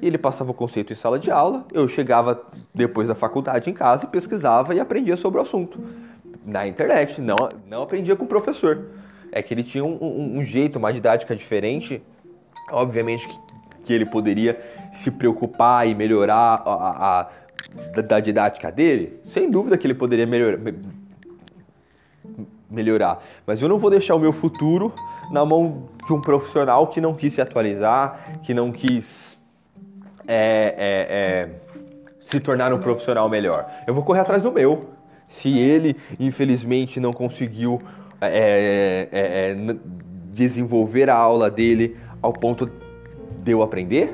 E 0.00 0.06
ele 0.06 0.18
passava 0.18 0.52
o 0.52 0.54
conceito 0.54 0.92
em 0.92 0.96
sala 0.96 1.18
de 1.18 1.32
aula, 1.32 1.64
eu 1.72 1.88
chegava 1.88 2.44
depois 2.72 3.08
da 3.08 3.14
faculdade 3.16 3.68
em 3.68 3.74
casa, 3.74 4.06
pesquisava 4.06 4.72
e 4.72 4.78
aprendia 4.78 5.16
sobre 5.16 5.40
o 5.40 5.42
assunto. 5.42 5.80
Na 6.46 6.64
internet, 6.68 7.20
não, 7.20 7.34
não 7.68 7.82
aprendia 7.82 8.14
com 8.14 8.24
o 8.24 8.28
professor. 8.28 8.86
É 9.32 9.42
que 9.42 9.52
ele 9.52 9.64
tinha 9.64 9.84
um, 9.84 9.98
um, 10.00 10.38
um 10.38 10.44
jeito, 10.44 10.78
uma 10.78 10.92
didática 10.92 11.34
diferente. 11.34 12.00
Obviamente 12.70 13.28
que, 13.84 13.92
ele 13.92 14.06
poderia 14.06 14.60
se 14.92 15.10
preocupar 15.10 15.86
e 15.86 15.94
melhorar 15.94 16.62
a, 16.64 16.72
a, 16.72 17.20
a 17.20 18.02
da, 18.02 18.20
didática 18.20 18.70
dele, 18.70 19.20
sem 19.26 19.50
dúvida 19.50 19.76
que 19.76 19.86
ele 19.86 19.94
poderia 19.94 20.26
melhor, 20.26 20.58
melhorar. 22.70 23.22
Mas 23.46 23.60
eu 23.60 23.68
não 23.68 23.78
vou 23.78 23.90
deixar 23.90 24.14
o 24.14 24.18
meu 24.18 24.32
futuro 24.32 24.92
na 25.30 25.44
mão 25.44 25.88
de 26.06 26.12
um 26.12 26.20
profissional 26.20 26.86
que 26.88 27.00
não 27.00 27.14
quis 27.14 27.32
se 27.32 27.40
atualizar, 27.40 28.40
que 28.42 28.52
não 28.54 28.72
quis 28.72 29.38
é, 30.26 30.74
é, 30.76 31.06
é, 31.10 31.48
se 32.20 32.40
tornar 32.40 32.72
um 32.72 32.78
profissional 32.78 33.28
melhor. 33.28 33.68
Eu 33.86 33.94
vou 33.94 34.04
correr 34.04 34.20
atrás 34.20 34.42
do 34.42 34.52
meu. 34.52 34.90
Se 35.28 35.56
ele, 35.58 35.96
infelizmente, 36.18 36.98
não 36.98 37.12
conseguiu 37.12 37.78
é, 38.20 39.08
é, 39.12 39.20
é, 39.52 39.76
desenvolver 40.32 41.08
a 41.08 41.14
aula 41.14 41.50
dele 41.50 41.96
ao 42.20 42.32
ponto 42.32 42.70
de 43.42 43.52
eu 43.52 43.62
aprender, 43.62 44.12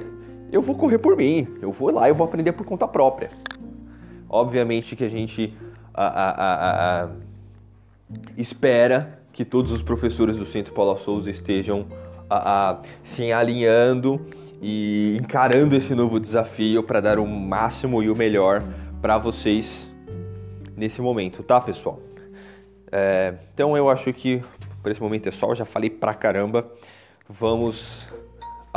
eu 0.52 0.62
vou 0.62 0.76
correr 0.76 0.98
por 0.98 1.16
mim, 1.16 1.46
eu 1.60 1.72
vou 1.72 1.92
lá, 1.92 2.08
eu 2.08 2.14
vou 2.14 2.26
aprender 2.26 2.52
por 2.52 2.64
conta 2.64 2.86
própria. 2.86 3.28
Obviamente 4.28 4.96
que 4.96 5.04
a 5.04 5.08
gente 5.08 5.56
a, 5.92 6.06
a, 6.06 7.04
a, 7.04 7.08
espera 8.36 9.20
que 9.32 9.44
todos 9.44 9.72
os 9.72 9.82
professores 9.82 10.36
do 10.36 10.46
Centro 10.46 10.72
Paula 10.72 10.96
Souza 10.96 11.30
estejam 11.30 11.86
a, 12.28 12.70
a, 12.70 12.78
se 13.02 13.32
alinhando 13.32 14.26
e 14.60 15.18
encarando 15.20 15.76
esse 15.76 15.94
novo 15.94 16.18
desafio 16.18 16.82
para 16.82 17.00
dar 17.00 17.18
o 17.18 17.26
máximo 17.26 18.02
e 18.02 18.10
o 18.10 18.16
melhor 18.16 18.62
para 19.00 19.18
vocês 19.18 19.90
nesse 20.76 21.00
momento, 21.00 21.42
tá, 21.42 21.60
pessoal? 21.60 22.00
É, 22.90 23.34
então 23.52 23.76
eu 23.76 23.88
acho 23.88 24.12
que 24.12 24.40
por 24.82 24.92
esse 24.92 25.02
momento 25.02 25.28
é 25.28 25.32
só, 25.32 25.50
eu 25.50 25.54
já 25.56 25.64
falei 25.64 25.90
pra 25.90 26.14
caramba. 26.14 26.70
Vamos 27.28 28.06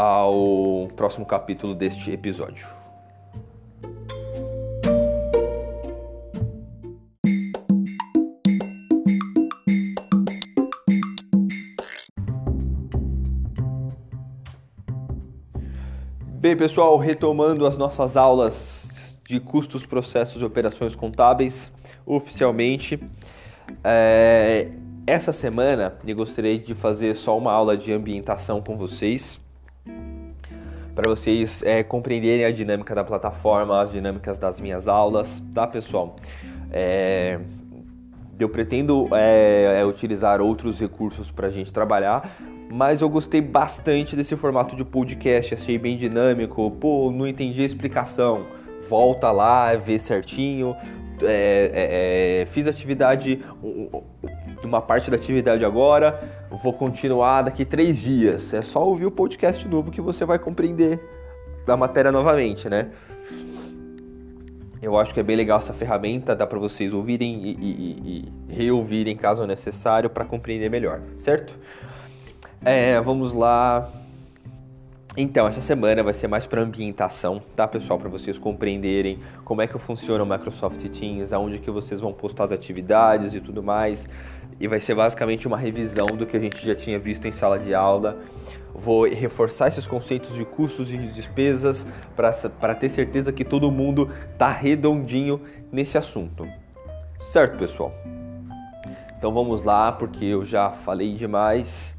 ao 0.02 0.88
próximo 0.96 1.26
capítulo 1.26 1.76
deste 1.76 2.10
episódio. 2.10 2.66
Bem, 16.32 16.56
pessoal, 16.56 16.98
retomando 16.98 17.68
as 17.68 17.76
nossas 17.76 18.16
aulas 18.16 18.88
de 19.28 19.38
custos, 19.42 19.86
processos 19.86 20.42
e 20.42 20.46
operações 20.46 20.96
contábeis 20.96 21.70
oficialmente. 22.06 22.98
É, 23.84 24.70
essa 25.06 25.34
semana 25.34 25.96
eu 26.08 26.16
gostaria 26.16 26.58
de 26.58 26.74
fazer 26.74 27.18
só 27.18 27.38
uma 27.38 27.52
aula 27.52 27.76
de 27.76 27.92
ambientação 27.92 28.62
com 28.62 28.78
vocês, 28.78 29.42
para 30.96 31.10
vocês 31.10 31.64
é, 31.64 31.82
compreenderem 31.82 32.44
a 32.44 32.52
dinâmica 32.52 32.94
da 32.94 33.04
plataforma, 33.04 33.82
as 33.82 33.92
dinâmicas 33.92 34.38
das 34.38 34.60
minhas 34.60 34.88
aulas, 34.88 35.42
tá, 35.54 35.66
pessoal? 35.66 36.16
É, 36.72 37.40
eu 38.38 38.50
pretendo 38.50 39.08
é, 39.14 39.80
é 39.80 39.86
utilizar 39.86 40.42
outros 40.42 40.80
recursos 40.80 41.32
para 41.32 41.48
a 41.48 41.50
gente 41.50 41.72
trabalhar, 41.72 42.38
mas 42.72 43.02
eu 43.02 43.10
gostei 43.10 43.42
bastante 43.42 44.16
desse 44.16 44.36
formato 44.36 44.76
de 44.76 44.84
podcast, 44.84 45.54
achei 45.54 45.78
bem 45.78 45.98
dinâmico. 45.98 46.70
Pô, 46.72 47.12
não 47.12 47.28
entendi 47.28 47.62
a 47.62 47.66
explicação. 47.66 48.46
Volta 48.90 49.32
lá, 49.32 49.76
vê 49.76 49.98
certinho. 49.98 50.76
É, 51.22 51.72
é, 51.74 52.42
é, 52.42 52.46
fiz 52.46 52.68
atividade, 52.68 53.44
uma 54.64 54.82
parte 54.82 55.10
da 55.12 55.18
atividade 55.18 55.66
agora, 55.66 56.20
vou 56.50 56.74
continuar 56.74 57.44
daqui 57.44 57.64
três 57.66 57.98
dias. 57.98 58.54
É 58.54 58.62
só 58.62 58.86
ouvir 58.86 59.06
o 59.06 59.12
podcast 59.12 59.68
novo 59.68 59.92
que 59.92 60.02
você 60.02 60.26
vai 60.26 60.40
compreender 60.40 61.00
a 61.68 61.78
matéria 61.78 62.12
novamente, 62.12 62.68
né? 62.68 62.90
Eu 64.82 64.98
acho 64.98 65.14
que 65.14 65.20
é 65.20 65.24
bem 65.24 65.36
legal 65.36 65.60
essa 65.60 65.74
ferramenta, 65.74 66.36
dá 66.36 66.48
para 66.48 66.58
vocês 66.58 66.94
ouvirem 66.94 67.42
e, 67.44 67.52
e, 67.60 68.32
e 68.50 68.54
reouvirem 68.54 69.16
caso 69.16 69.46
necessário 69.46 70.10
para 70.10 70.24
compreender 70.24 70.70
melhor, 70.70 71.02
certo? 71.18 71.54
É, 72.64 73.00
vamos 73.02 73.34
lá. 73.34 73.90
Então, 75.18 75.48
essa 75.48 75.62
semana 75.62 76.02
vai 76.02 76.14
ser 76.14 76.28
mais 76.28 76.46
para 76.46 76.62
ambientação, 76.62 77.42
tá, 77.56 77.68
pessoal? 77.68 78.00
Para 78.00 78.08
vocês 78.08 78.38
compreenderem 78.38 79.20
como 79.44 79.62
é 79.62 79.68
que 79.68 79.78
funciona 79.78 80.24
o 80.24 80.28
Microsoft 80.28 80.82
Teams, 80.88 81.34
aonde 81.34 81.60
que 81.60 81.70
vocês 81.70 82.00
vão 82.00 82.14
postar 82.14 82.46
as 82.46 82.52
atividades 82.54 83.34
e 83.34 83.42
tudo 83.42 83.62
mais. 83.62 84.08
E 84.60 84.68
vai 84.68 84.80
ser 84.80 84.96
basicamente 84.96 85.48
uma 85.48 85.58
revisão 85.58 86.06
do 86.06 86.26
que 86.26 86.36
a 86.36 86.40
gente 86.40 86.66
já 86.66 86.76
tinha 86.76 87.00
visto 87.00 87.26
em 87.28 87.32
sala 87.32 87.58
de 87.58 87.74
aula. 87.74 88.20
Vou 88.74 89.08
reforçar 89.08 89.68
esses 89.68 89.88
conceitos 89.88 90.36
de 90.36 90.44
custos 90.44 90.92
e 90.94 90.98
de 90.98 91.12
despesas 91.12 91.86
para 92.16 92.76
ter 92.76 92.90
certeza 92.90 93.32
que 93.32 93.46
todo 93.46 93.72
mundo 93.72 94.10
tá 94.38 94.52
redondinho 94.52 95.42
nesse 95.72 95.98
assunto. 95.98 96.46
Certo, 97.22 97.58
pessoal? 97.58 97.94
Então 99.18 99.34
vamos 99.34 99.64
lá, 99.64 99.92
porque 99.92 100.26
eu 100.26 100.44
já 100.44 100.72
falei 100.72 101.16
demais 101.16 101.96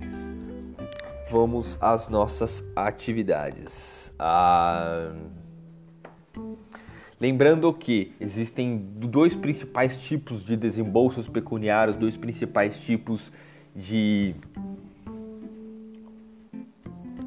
vamos 1.30 1.78
às 1.80 2.08
nossas 2.08 2.62
atividades. 2.74 4.12
Ah, 4.18 5.12
lembrando 7.20 7.70
que 7.74 8.12
existem 8.18 8.78
dois 8.78 9.34
principais 9.34 9.98
tipos 9.98 10.42
de 10.42 10.56
desembolsos 10.56 11.28
pecuniários, 11.28 11.96
dois 11.96 12.16
principais 12.16 12.80
tipos 12.80 13.30
de, 13.76 14.34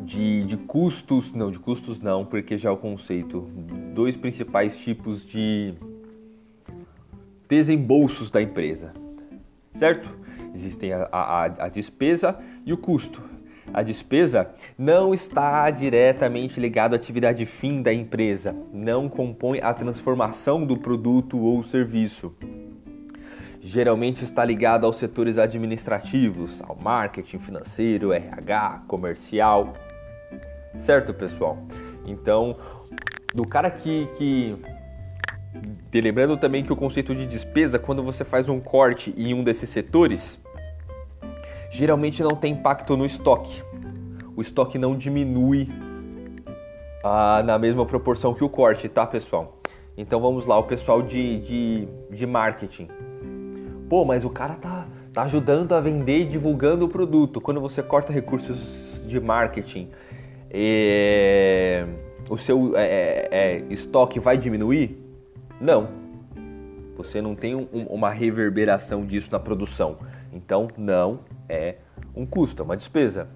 de, 0.01 0.43
de 0.45 0.57
custos, 0.57 1.31
não, 1.31 1.51
de 1.51 1.59
custos 1.59 2.01
não, 2.01 2.25
porque 2.25 2.57
já 2.57 2.69
é 2.69 2.71
o 2.71 2.77
conceito, 2.77 3.41
dois 3.93 4.17
principais 4.17 4.77
tipos 4.79 5.23
de 5.23 5.75
desembolsos 7.47 8.31
da 8.31 8.41
empresa, 8.41 8.93
certo? 9.73 10.09
Existem 10.55 10.91
a, 10.91 11.07
a, 11.11 11.43
a 11.65 11.69
despesa 11.69 12.39
e 12.65 12.73
o 12.73 12.77
custo 12.77 13.32
a 13.73 13.81
despesa 13.81 14.49
não 14.77 15.13
está 15.13 15.69
diretamente 15.71 16.59
ligada 16.59 16.95
à 16.95 16.97
atividade 16.97 17.45
fim 17.45 17.81
da 17.81 17.91
empresa, 17.91 18.55
não 18.71 19.09
compõe 19.09 19.59
a 19.61 19.73
transformação 19.73 20.65
do 20.65 20.77
produto 20.77 21.39
ou 21.39 21.63
serviço. 21.63 22.35
Geralmente 23.59 24.23
está 24.23 24.43
ligado 24.43 24.85
aos 24.85 24.97
setores 24.97 25.37
administrativos, 25.37 26.61
ao 26.61 26.75
marketing 26.75 27.39
financeiro, 27.39 28.11
RH, 28.11 28.83
comercial. 28.87 29.73
Certo, 30.75 31.13
pessoal? 31.13 31.57
Então, 32.05 32.57
do 33.33 33.47
cara 33.47 33.71
que, 33.71 34.07
que 34.17 34.57
lembrando 36.01 36.35
também 36.37 36.63
que 36.63 36.73
o 36.73 36.75
conceito 36.75 37.15
de 37.15 37.25
despesa, 37.25 37.79
quando 37.79 38.03
você 38.03 38.25
faz 38.25 38.49
um 38.49 38.59
corte 38.59 39.13
em 39.17 39.33
um 39.33 39.43
desses 39.43 39.69
setores, 39.69 40.37
geralmente 41.73 42.21
não 42.21 42.35
tem 42.35 42.53
impacto 42.53 42.95
no 42.95 43.03
estoque. 43.03 43.63
O 44.35 44.41
estoque 44.41 44.77
não 44.77 44.95
diminui 44.95 45.67
ah, 47.03 47.41
na 47.43 47.57
mesma 47.57 47.83
proporção 47.83 48.33
que 48.33 48.43
o 48.43 48.49
corte, 48.49 48.87
tá, 48.87 49.07
pessoal? 49.07 49.57
Então 49.97 50.21
vamos 50.21 50.45
lá, 50.45 50.57
o 50.57 50.63
pessoal 50.63 51.01
de, 51.01 51.39
de, 51.39 51.87
de 52.11 52.27
marketing. 52.27 52.87
Pô, 53.89 54.05
mas 54.05 54.23
o 54.23 54.29
cara 54.29 54.53
tá, 54.53 54.87
tá 55.11 55.23
ajudando 55.23 55.73
a 55.73 55.81
vender 55.81 56.21
e 56.21 56.25
divulgando 56.25 56.85
o 56.85 56.89
produto. 56.89 57.41
Quando 57.41 57.59
você 57.59 57.81
corta 57.81 58.13
recursos 58.13 59.03
de 59.07 59.19
marketing, 59.19 59.89
é, 60.51 61.87
o 62.29 62.37
seu 62.37 62.77
é, 62.77 62.85
é, 62.85 63.29
é 63.31 63.63
estoque 63.71 64.19
vai 64.19 64.37
diminuir? 64.37 64.99
Não. 65.59 65.87
Você 66.95 67.19
não 67.19 67.33
tem 67.33 67.55
um, 67.55 67.67
uma 67.89 68.11
reverberação 68.11 69.03
disso 69.03 69.31
na 69.31 69.39
produção. 69.39 69.97
Então, 70.31 70.67
não 70.77 71.19
é 71.47 71.75
um 72.15 72.25
custo, 72.25 72.61
é 72.61 72.65
uma 72.65 72.77
despesa. 72.77 73.27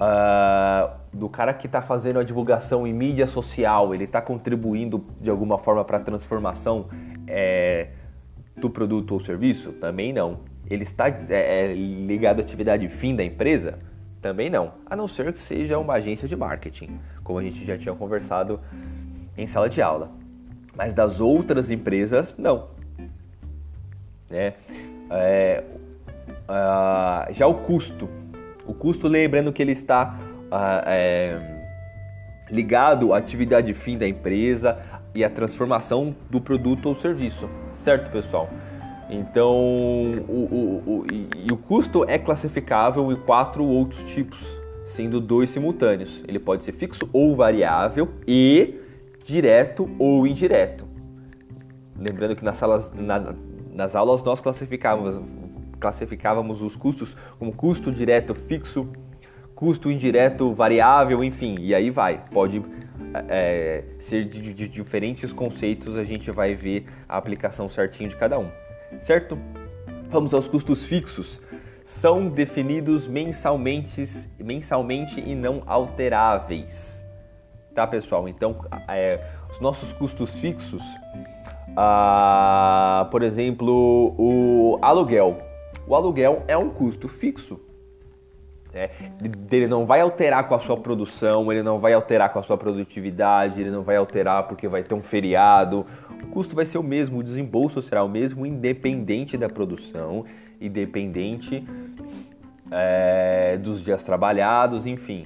Uh, 0.00 0.98
do 1.12 1.28
cara 1.28 1.52
que 1.52 1.66
está 1.66 1.82
fazendo 1.82 2.18
a 2.18 2.24
divulgação 2.24 2.86
em 2.86 2.92
mídia 2.92 3.26
social, 3.26 3.94
ele 3.94 4.04
está 4.04 4.22
contribuindo 4.22 5.04
de 5.20 5.28
alguma 5.28 5.58
forma 5.58 5.84
para 5.84 5.98
a 5.98 6.00
transformação 6.00 6.86
é, 7.26 7.88
do 8.56 8.70
produto 8.70 9.12
ou 9.12 9.20
serviço? 9.20 9.72
Também 9.72 10.12
não. 10.12 10.40
Ele 10.70 10.84
está 10.84 11.08
é, 11.08 11.14
é, 11.30 11.74
ligado 11.74 12.38
à 12.38 12.42
atividade 12.42 12.88
fim 12.88 13.14
da 13.14 13.24
empresa? 13.24 13.78
Também 14.22 14.48
não. 14.48 14.72
A 14.86 14.94
não 14.94 15.08
ser 15.08 15.32
que 15.32 15.38
seja 15.38 15.78
uma 15.78 15.94
agência 15.94 16.28
de 16.28 16.36
marketing, 16.36 16.98
como 17.24 17.38
a 17.38 17.42
gente 17.42 17.64
já 17.64 17.76
tinha 17.76 17.94
conversado 17.94 18.60
em 19.36 19.46
sala 19.46 19.68
de 19.68 19.82
aula. 19.82 20.10
Mas 20.76 20.94
das 20.94 21.20
outras 21.20 21.70
empresas, 21.70 22.34
não. 22.38 22.68
Né? 24.30 24.54
É, 25.10 25.64
uh, 26.50 27.32
já 27.32 27.46
o 27.46 27.54
custo. 27.54 28.08
O 28.66 28.74
custo, 28.74 29.08
lembrando 29.08 29.52
que 29.52 29.62
ele 29.62 29.72
está 29.72 30.18
uh, 30.50 30.82
é, 30.86 31.38
ligado 32.50 33.14
à 33.14 33.18
atividade 33.18 33.72
fim 33.72 33.96
da 33.96 34.06
empresa 34.06 34.78
e 35.14 35.24
à 35.24 35.30
transformação 35.30 36.14
do 36.28 36.40
produto 36.40 36.86
ou 36.86 36.94
serviço, 36.94 37.48
certo, 37.74 38.10
pessoal? 38.10 38.48
Então, 39.08 39.50
o, 40.28 40.48
o, 40.50 40.82
o, 40.86 41.06
e, 41.12 41.52
o 41.52 41.56
custo 41.56 42.04
é 42.06 42.16
classificável 42.16 43.10
em 43.10 43.16
quatro 43.16 43.64
outros 43.64 44.04
tipos, 44.04 44.40
sendo 44.84 45.20
dois 45.20 45.50
simultâneos. 45.50 46.22
Ele 46.28 46.38
pode 46.38 46.64
ser 46.64 46.72
fixo 46.72 47.08
ou 47.12 47.34
variável 47.34 48.08
e 48.24 48.78
direto 49.24 49.90
ou 49.98 50.26
indireto. 50.28 50.86
Lembrando 51.98 52.36
que 52.36 52.44
nas, 52.44 52.56
salas, 52.56 52.90
na, 52.94 53.34
nas 53.72 53.96
aulas 53.96 54.22
nós 54.22 54.40
classificávamos 54.40 55.20
classificávamos 55.80 56.62
os 56.62 56.76
custos 56.76 57.16
como 57.38 57.52
custo 57.52 57.90
direto 57.90 58.34
fixo, 58.34 58.88
custo 59.54 59.90
indireto 59.90 60.54
variável, 60.54 61.24
enfim, 61.24 61.56
e 61.58 61.74
aí 61.74 61.90
vai. 61.90 62.24
Pode 62.30 62.62
é, 63.28 63.84
ser 63.98 64.24
de, 64.24 64.54
de, 64.54 64.68
diferentes 64.68 65.32
conceitos, 65.32 65.98
a 65.98 66.04
gente 66.04 66.30
vai 66.30 66.54
ver 66.54 66.86
a 67.08 67.16
aplicação 67.16 67.68
certinho 67.68 68.08
de 68.08 68.16
cada 68.16 68.38
um, 68.38 68.48
certo? 68.98 69.38
Vamos 70.08 70.32
aos 70.32 70.48
custos 70.48 70.84
fixos. 70.84 71.40
São 71.84 72.28
definidos 72.28 73.08
mensalmente, 73.08 74.04
mensalmente 74.38 75.20
e 75.20 75.34
não 75.34 75.62
alteráveis. 75.66 77.04
Tá, 77.74 77.86
pessoal? 77.86 78.28
Então, 78.28 78.64
é, 78.88 79.20
os 79.50 79.60
nossos 79.60 79.92
custos 79.92 80.32
fixos, 80.34 80.82
ah, 81.76 83.08
por 83.10 83.22
exemplo, 83.22 84.14
o 84.16 84.78
aluguel 84.80 85.49
o 85.86 85.94
aluguel 85.94 86.44
é 86.46 86.56
um 86.56 86.70
custo 86.70 87.08
fixo. 87.08 87.60
É, 88.72 88.90
ele 89.50 89.66
não 89.66 89.84
vai 89.84 90.00
alterar 90.00 90.46
com 90.46 90.54
a 90.54 90.60
sua 90.60 90.76
produção, 90.76 91.50
ele 91.50 91.62
não 91.62 91.80
vai 91.80 91.92
alterar 91.92 92.32
com 92.32 92.38
a 92.38 92.42
sua 92.42 92.56
produtividade, 92.56 93.60
ele 93.60 93.70
não 93.70 93.82
vai 93.82 93.96
alterar 93.96 94.46
porque 94.46 94.68
vai 94.68 94.84
ter 94.84 94.94
um 94.94 95.02
feriado. 95.02 95.84
O 96.22 96.26
custo 96.28 96.54
vai 96.54 96.64
ser 96.64 96.78
o 96.78 96.82
mesmo, 96.82 97.18
o 97.18 97.22
desembolso 97.22 97.82
será 97.82 98.04
o 98.04 98.08
mesmo, 98.08 98.46
independente 98.46 99.36
da 99.36 99.48
produção, 99.48 100.24
independente 100.60 101.64
é, 102.70 103.56
dos 103.56 103.82
dias 103.82 104.04
trabalhados, 104.04 104.86
enfim. 104.86 105.24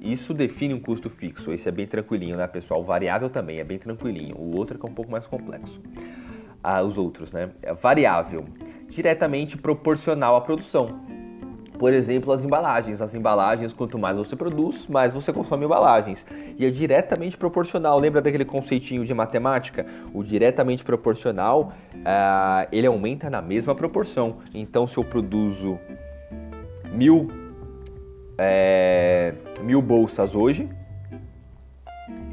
Isso 0.00 0.32
define 0.32 0.74
um 0.74 0.80
custo 0.80 1.10
fixo. 1.10 1.52
Esse 1.52 1.68
é 1.68 1.72
bem 1.72 1.86
tranquilinho, 1.86 2.36
né, 2.36 2.46
pessoal? 2.46 2.80
O 2.80 2.84
variável 2.84 3.28
também 3.28 3.60
é 3.60 3.64
bem 3.64 3.78
tranquilinho. 3.78 4.36
O 4.36 4.58
outro 4.58 4.76
é 4.76 4.86
é 4.86 4.90
um 4.90 4.94
pouco 4.94 5.10
mais 5.10 5.26
complexo. 5.26 5.80
Ah, 6.62 6.82
os 6.82 6.96
outros, 6.96 7.30
né? 7.30 7.50
É 7.62 7.74
variável, 7.74 8.44
diretamente 8.92 9.56
proporcional 9.56 10.36
à 10.36 10.40
produção. 10.40 10.86
Por 11.78 11.92
exemplo, 11.92 12.32
as 12.32 12.44
embalagens. 12.44 13.00
As 13.00 13.14
embalagens, 13.14 13.72
quanto 13.72 13.98
mais 13.98 14.16
você 14.16 14.36
produz, 14.36 14.86
mais 14.86 15.14
você 15.14 15.32
consome 15.32 15.64
embalagens. 15.64 16.24
E 16.58 16.64
é 16.64 16.70
diretamente 16.70 17.36
proporcional. 17.36 17.98
Lembra 17.98 18.20
daquele 18.20 18.44
conceitinho 18.44 19.04
de 19.04 19.12
matemática? 19.12 19.86
O 20.14 20.22
diretamente 20.22 20.84
proporcional, 20.84 21.72
uh, 21.96 22.68
ele 22.70 22.86
aumenta 22.86 23.28
na 23.28 23.42
mesma 23.42 23.74
proporção. 23.74 24.36
Então, 24.54 24.86
se 24.86 24.96
eu 24.96 25.02
produzo 25.02 25.78
mil, 26.92 27.28
é, 28.38 29.34
mil 29.62 29.82
bolsas 29.82 30.36
hoje, 30.36 30.68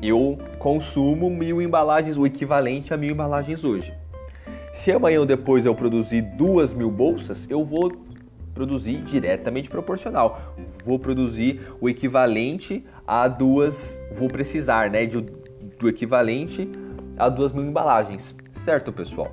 eu 0.02 0.38
consumo 0.60 1.30
mil 1.30 1.62
embalagens, 1.62 2.18
o 2.18 2.26
equivalente 2.26 2.94
a 2.94 2.98
mil 2.98 3.12
embalagens 3.12 3.64
hoje. 3.64 3.99
Se 4.80 4.94
amanhã 4.94 5.20
ou 5.20 5.26
depois 5.26 5.66
eu 5.66 5.76
produzir 5.76 6.22
duas 6.22 6.74
mil 6.74 6.90
bolsas, 6.90 7.46
eu 7.50 7.66
vou 7.66 7.92
produzir 8.54 9.02
diretamente 9.02 9.70
proporcional. 9.70 10.56
Vou 10.86 10.98
produzir 10.98 11.60
o 11.82 11.90
equivalente 11.90 12.86
a 13.06 13.28
duas, 13.28 14.00
vou 14.16 14.30
precisar, 14.30 14.90
né, 14.90 15.06
de, 15.06 15.20
do 15.78 15.90
equivalente 15.90 16.70
a 17.18 17.28
duas 17.28 17.52
mil 17.52 17.66
embalagens, 17.66 18.34
certo, 18.64 18.94
pessoal? 18.94 19.30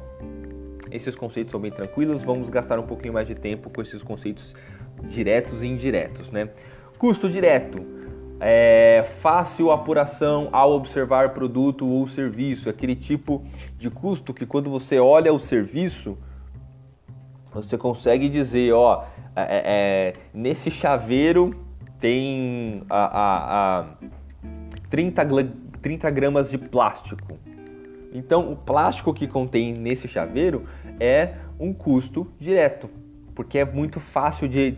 Esses 0.90 1.14
conceitos 1.14 1.52
são 1.52 1.60
bem 1.60 1.70
tranquilos. 1.70 2.24
Vamos 2.24 2.50
gastar 2.50 2.80
um 2.80 2.86
pouquinho 2.86 3.14
mais 3.14 3.28
de 3.28 3.36
tempo 3.36 3.70
com 3.70 3.80
esses 3.80 4.02
conceitos 4.02 4.52
diretos 5.04 5.62
e 5.62 5.68
indiretos, 5.68 6.28
né? 6.32 6.48
Custo 6.98 7.30
direto 7.30 7.95
é 8.40 9.04
fácil 9.20 9.70
apuração 9.70 10.48
ao 10.52 10.72
observar 10.72 11.30
produto 11.30 11.86
ou 11.86 12.06
serviço, 12.06 12.68
aquele 12.68 12.94
tipo 12.94 13.44
de 13.78 13.90
custo 13.90 14.34
que 14.34 14.44
quando 14.44 14.70
você 14.70 14.98
olha 14.98 15.32
o 15.32 15.38
serviço, 15.38 16.18
você 17.52 17.78
consegue 17.78 18.28
dizer, 18.28 18.72
ó, 18.72 19.04
é, 19.34 19.42
é, 19.42 19.62
é 19.64 20.12
nesse 20.34 20.70
chaveiro 20.70 21.54
tem 21.98 22.82
a, 22.90 23.04
a, 23.04 23.80
a 23.80 23.86
30, 24.90 25.22
30 25.80 26.10
gramas 26.10 26.50
de 26.50 26.58
plástico. 26.58 27.38
Então, 28.12 28.52
o 28.52 28.56
plástico 28.56 29.12
que 29.14 29.26
contém 29.26 29.72
nesse 29.72 30.06
chaveiro 30.06 30.64
é 31.00 31.34
um 31.58 31.72
custo 31.72 32.30
direto 32.38 32.88
porque 33.36 33.58
é 33.58 33.64
muito 33.66 34.00
fácil 34.00 34.48
de, 34.48 34.74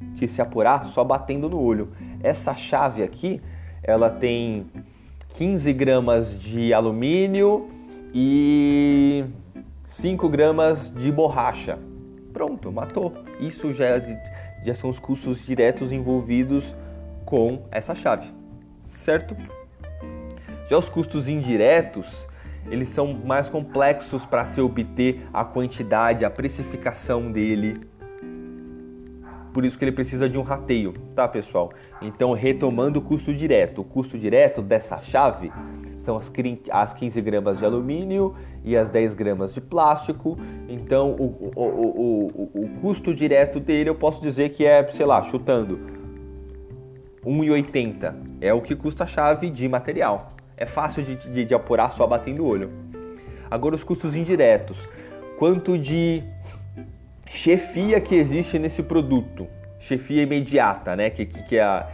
de 0.00 0.28
se 0.28 0.40
apurar 0.40 0.86
só 0.86 1.02
batendo 1.02 1.48
no 1.48 1.60
olho. 1.60 1.88
Essa 2.22 2.54
chave 2.54 3.02
aqui, 3.02 3.40
ela 3.82 4.10
tem 4.10 4.66
15 5.34 5.72
gramas 5.72 6.40
de 6.40 6.72
alumínio 6.72 7.68
e 8.14 9.24
5 9.88 10.28
gramas 10.28 10.90
de 10.90 11.10
borracha. 11.10 11.78
Pronto, 12.32 12.70
matou. 12.72 13.12
Isso 13.40 13.72
já, 13.72 14.00
já 14.64 14.74
são 14.74 14.90
os 14.90 14.98
custos 14.98 15.44
diretos 15.44 15.92
envolvidos 15.92 16.74
com 17.24 17.62
essa 17.70 17.94
chave, 17.94 18.28
certo? 18.84 19.36
Já 20.68 20.78
os 20.78 20.88
custos 20.88 21.28
indiretos, 21.28 22.26
eles 22.70 22.88
são 22.88 23.12
mais 23.12 23.48
complexos 23.48 24.24
para 24.24 24.44
se 24.44 24.60
obter 24.60 25.26
a 25.32 25.44
quantidade, 25.44 26.24
a 26.24 26.30
precificação 26.30 27.30
dele. 27.30 27.74
Por 29.54 29.64
isso 29.64 29.78
que 29.78 29.84
ele 29.84 29.92
precisa 29.92 30.28
de 30.28 30.36
um 30.36 30.42
rateio, 30.42 30.92
tá 31.14 31.28
pessoal? 31.28 31.70
Então, 32.02 32.32
retomando 32.32 32.98
o 32.98 33.02
custo 33.02 33.32
direto. 33.32 33.82
O 33.82 33.84
custo 33.84 34.18
direto 34.18 34.60
dessa 34.60 35.00
chave 35.00 35.52
são 35.96 36.16
as 36.16 36.92
15 36.92 37.20
gramas 37.20 37.58
de 37.58 37.64
alumínio 37.64 38.34
e 38.64 38.76
as 38.76 38.90
10 38.90 39.14
gramas 39.14 39.54
de 39.54 39.60
plástico. 39.60 40.36
Então, 40.68 41.12
o, 41.12 41.52
o, 41.54 41.62
o, 41.62 42.50
o, 42.52 42.68
custo 42.80 43.14
direto 43.14 43.60
dele 43.60 43.88
eu 43.90 43.94
posso 43.94 44.20
dizer 44.20 44.48
que 44.48 44.66
é, 44.66 44.84
sei 44.90 45.06
lá, 45.06 45.22
chutando 45.22 45.78
1,80 47.24 48.12
é 48.40 48.52
o 48.52 48.60
que 48.60 48.74
custa 48.74 49.04
a 49.04 49.06
chave 49.06 49.48
de 49.50 49.68
material. 49.68 50.32
É 50.56 50.66
fácil 50.66 51.04
de, 51.04 51.14
de, 51.14 51.44
de 51.44 51.54
apurar 51.54 51.92
só 51.92 52.04
batendo 52.08 52.42
o 52.42 52.46
olho. 52.48 52.72
Agora 53.48 53.76
os 53.76 53.84
custos 53.84 54.16
indiretos. 54.16 54.88
Quanto 55.38 55.78
de 55.78 56.24
chefia 57.26 58.00
que 58.00 58.14
existe 58.14 58.58
nesse 58.58 58.82
produto? 58.82 59.48
Chefia 59.78 60.22
imediata, 60.22 60.96
né? 60.96 61.10
Que, 61.10 61.26
que, 61.26 61.42
que, 61.44 61.56
é 61.56 61.62
a, 61.62 61.88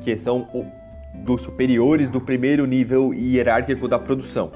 que 0.00 0.16
são 0.16 0.48
o, 0.52 0.66
dos 1.14 1.42
superiores 1.42 2.10
do 2.10 2.20
primeiro 2.20 2.66
nível 2.66 3.12
hierárquico 3.12 3.88
da 3.88 3.98
produção. 3.98 4.52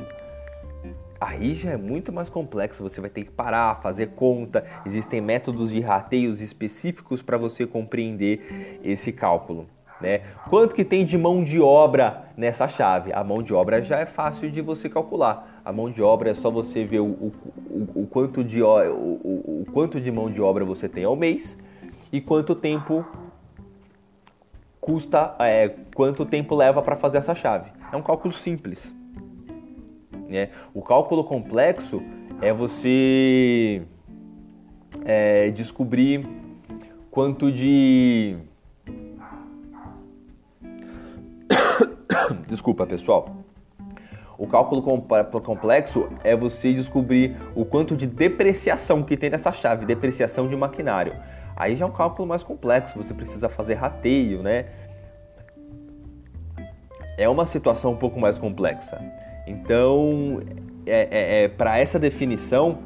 Aí 1.21 1.55
já 1.55 1.71
é 1.71 1.77
muito 1.77 2.13
mais 2.13 2.29
complexo, 2.29 2.83
você 2.83 3.01
vai 3.01 3.09
ter 3.09 3.23
que 3.23 3.31
parar, 3.31 3.81
fazer 3.81 4.09
conta, 4.09 4.67
existem 4.85 5.21
métodos 5.21 5.71
de 5.71 5.81
rateios 5.81 6.41
específicos 6.41 7.23
para 7.23 7.39
você 7.39 7.65
compreender 7.65 8.81
esse 8.83 9.13
cálculo. 9.13 9.69
Né? 10.03 10.23
Quanto 10.51 10.75
que 10.75 10.85
tem 10.85 11.05
de 11.05 11.17
mão 11.17 11.45
de 11.45 11.61
obra 11.61 12.25
nessa 12.37 12.67
chave? 12.67 13.13
A 13.13 13.23
mão 13.23 13.41
de 13.41 13.55
obra 13.55 13.81
já 13.81 14.01
é 14.01 14.05
fácil 14.05 14.51
de 14.51 14.61
você 14.61 14.89
calcular. 14.89 15.61
A 15.65 15.73
mão 15.73 15.89
de 15.89 16.03
obra 16.03 16.31
é 16.31 16.35
só 16.35 16.51
você 16.51 16.85
ver 16.85 16.99
o, 16.99 17.05
o, 17.05 17.33
o, 17.71 18.03
o 18.03 18.07
quanto, 18.09 18.43
de, 18.43 18.61
o, 18.61 19.65
quanto 19.73 20.01
de 20.01 20.11
mão 20.11 20.29
de 20.29 20.43
obra 20.43 20.65
você 20.65 20.89
tem 20.89 21.05
ao 21.05 21.15
mês 21.15 21.57
e 22.13 22.21
quanto 22.21 22.57
tempo 22.57 23.07
custa, 24.81 25.37
é, 25.39 25.69
quanto 25.95 26.27
tempo 26.27 26.57
leva 26.57 26.83
para 26.83 26.97
fazer 26.97 27.19
essa 27.19 27.37
chave. 27.37 27.71
É 27.93 27.97
um 27.97 28.03
cálculo 28.03 28.35
simples. 28.35 28.93
Né? 30.29 30.51
O 30.75 30.83
cálculo 30.83 31.23
complexo 31.23 32.03
é 32.41 32.53
você 32.53 33.83
é, 35.05 35.51
descobrir 35.51 36.27
quanto 37.09 37.53
de 37.53 38.37
Desculpa, 42.47 42.87
pessoal. 42.87 43.37
O 44.39 44.47
cálculo 44.47 44.83
complexo 44.83 46.09
é 46.25 46.35
você 46.35 46.73
descobrir 46.73 47.37
o 47.55 47.65
quanto 47.65 47.97
de 47.97 48.07
depreciação 48.07 49.03
que 49.03 49.17
tem 49.17 49.31
nessa 49.31 49.53
chave, 49.53 49.87
depreciação 49.87 50.49
de 50.49 50.57
maquinário. 50.57 51.15
Aí 51.55 51.77
já 51.77 51.85
é 51.85 51.89
um 51.89 51.93
cálculo 51.93 52.27
mais 52.27 52.43
complexo, 52.43 52.99
você 52.99 53.15
precisa 53.15 53.49
fazer 53.49 53.75
rateio, 53.75 54.43
né? 54.43 54.67
É 57.17 57.29
uma 57.29 57.47
situação 57.47 57.93
um 57.93 57.97
pouco 57.97 58.19
mais 58.19 58.39
complexa. 58.39 59.01
Então, 59.47 60.41
é, 60.87 61.09
é, 61.11 61.45
é 61.45 61.49
para 61.49 61.79
essa 61.79 61.99
definição, 61.99 62.79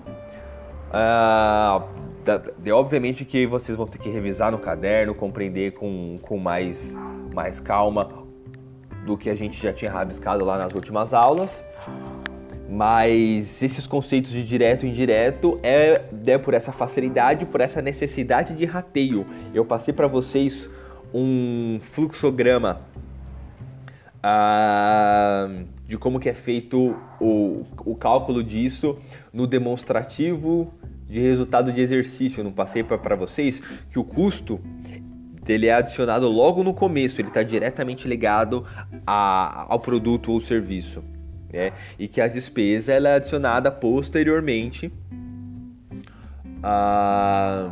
ah, 0.92 1.84
obviamente 2.72 3.24
que 3.24 3.46
vocês 3.46 3.76
vão 3.76 3.86
ter 3.86 3.98
que 3.98 4.10
revisar 4.10 4.50
no 4.50 4.58
caderno, 4.58 5.14
compreender 5.14 5.72
com, 5.72 6.18
com 6.20 6.36
mais, 6.36 6.94
mais 7.32 7.60
calma 7.60 8.25
do 9.06 9.16
que 9.16 9.30
a 9.30 9.34
gente 9.34 9.62
já 9.62 9.72
tinha 9.72 9.90
rabiscado 9.90 10.44
lá 10.44 10.58
nas 10.58 10.74
últimas 10.74 11.14
aulas. 11.14 11.64
Mas 12.68 13.62
esses 13.62 13.86
conceitos 13.86 14.32
de 14.32 14.42
direto 14.42 14.84
e 14.84 14.88
indireto 14.88 15.58
é, 15.62 16.04
é 16.26 16.36
por 16.36 16.52
essa 16.52 16.72
facilidade, 16.72 17.46
por 17.46 17.60
essa 17.60 17.80
necessidade 17.80 18.54
de 18.54 18.64
rateio. 18.64 19.24
Eu 19.54 19.64
passei 19.64 19.94
para 19.94 20.08
vocês 20.08 20.68
um 21.14 21.78
fluxograma 21.80 22.80
ah, 24.20 25.48
de 25.86 25.96
como 25.96 26.18
que 26.18 26.28
é 26.28 26.34
feito 26.34 26.96
o, 27.20 27.64
o 27.84 27.94
cálculo 27.94 28.42
disso 28.42 28.98
no 29.32 29.46
demonstrativo 29.46 30.74
de 31.08 31.20
resultado 31.20 31.72
de 31.72 31.80
exercício. 31.80 32.40
Eu 32.40 32.44
não 32.44 32.52
passei 32.52 32.82
para 32.82 33.14
vocês 33.14 33.62
que 33.90 33.98
o 33.98 34.02
custo 34.02 34.60
ele 35.52 35.66
é 35.66 35.74
adicionado 35.74 36.28
logo 36.28 36.62
no 36.62 36.74
começo, 36.74 37.20
ele 37.20 37.28
está 37.28 37.42
diretamente 37.42 38.06
ligado 38.06 38.66
a, 39.06 39.66
ao 39.68 39.80
produto 39.80 40.32
ou 40.32 40.40
serviço. 40.40 41.02
Né? 41.52 41.72
E 41.98 42.08
que 42.08 42.20
a 42.20 42.26
despesa 42.26 42.92
ela 42.92 43.10
é 43.10 43.14
adicionada 43.14 43.70
posteriormente 43.70 44.92
a, 46.62 47.70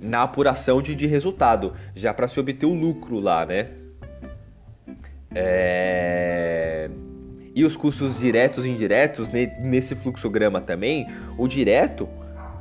na 0.00 0.22
apuração 0.22 0.80
de, 0.80 0.94
de 0.94 1.06
resultado, 1.06 1.74
já 1.94 2.14
para 2.14 2.28
se 2.28 2.40
obter 2.40 2.66
o 2.66 2.72
lucro 2.72 3.20
lá, 3.20 3.44
né? 3.44 3.68
É... 5.34 6.90
E 7.54 7.64
os 7.64 7.76
custos 7.76 8.18
diretos 8.18 8.64
e 8.64 8.70
indiretos 8.70 9.28
nesse 9.28 9.94
fluxograma 9.96 10.60
também, 10.60 11.08
o 11.36 11.48
direto 11.48 12.08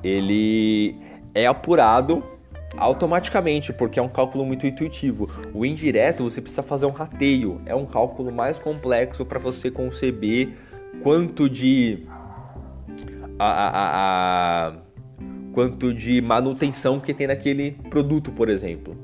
ele 0.04 0.96
é 1.34 1.46
apurado 1.46 2.24
automaticamente, 2.78 3.74
porque 3.74 4.00
é 4.00 4.02
um 4.02 4.10
cálculo 4.10 4.46
muito 4.46 4.66
intuitivo. 4.66 5.30
O 5.54 5.66
indireto 5.66 6.24
você 6.24 6.42
precisa 6.42 6.64
fazer 6.64 6.86
um 6.86 6.92
rateio, 6.92 7.62
é 7.66 7.76
um 7.76 7.86
cálculo 7.86 8.32
mais 8.32 8.58
complexo 8.60 9.26
para 9.26 9.40
você 9.40 9.70
conceber 9.70 10.54
quanto 11.02 11.50
de 11.50 12.06
a, 13.40 13.46
a, 13.46 14.68
a, 14.68 14.74
quanto 15.54 15.94
de 15.94 16.22
manutenção 16.22 17.00
que 17.00 17.14
tem 17.14 17.28
naquele 17.28 17.72
produto, 17.90 18.32
por 18.32 18.50
exemplo. 18.50 18.96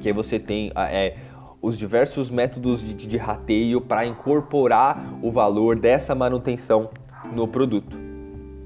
Que 0.00 0.12
você 0.12 0.38
tem 0.38 0.72
é, 0.76 1.16
os 1.60 1.76
diversos 1.76 2.30
métodos 2.30 2.82
de, 2.82 2.94
de 2.94 3.16
rateio 3.16 3.80
para 3.80 4.06
incorporar 4.06 5.18
o 5.22 5.30
valor 5.30 5.78
dessa 5.78 6.14
manutenção 6.14 6.90
no 7.32 7.48
produto. 7.48 7.96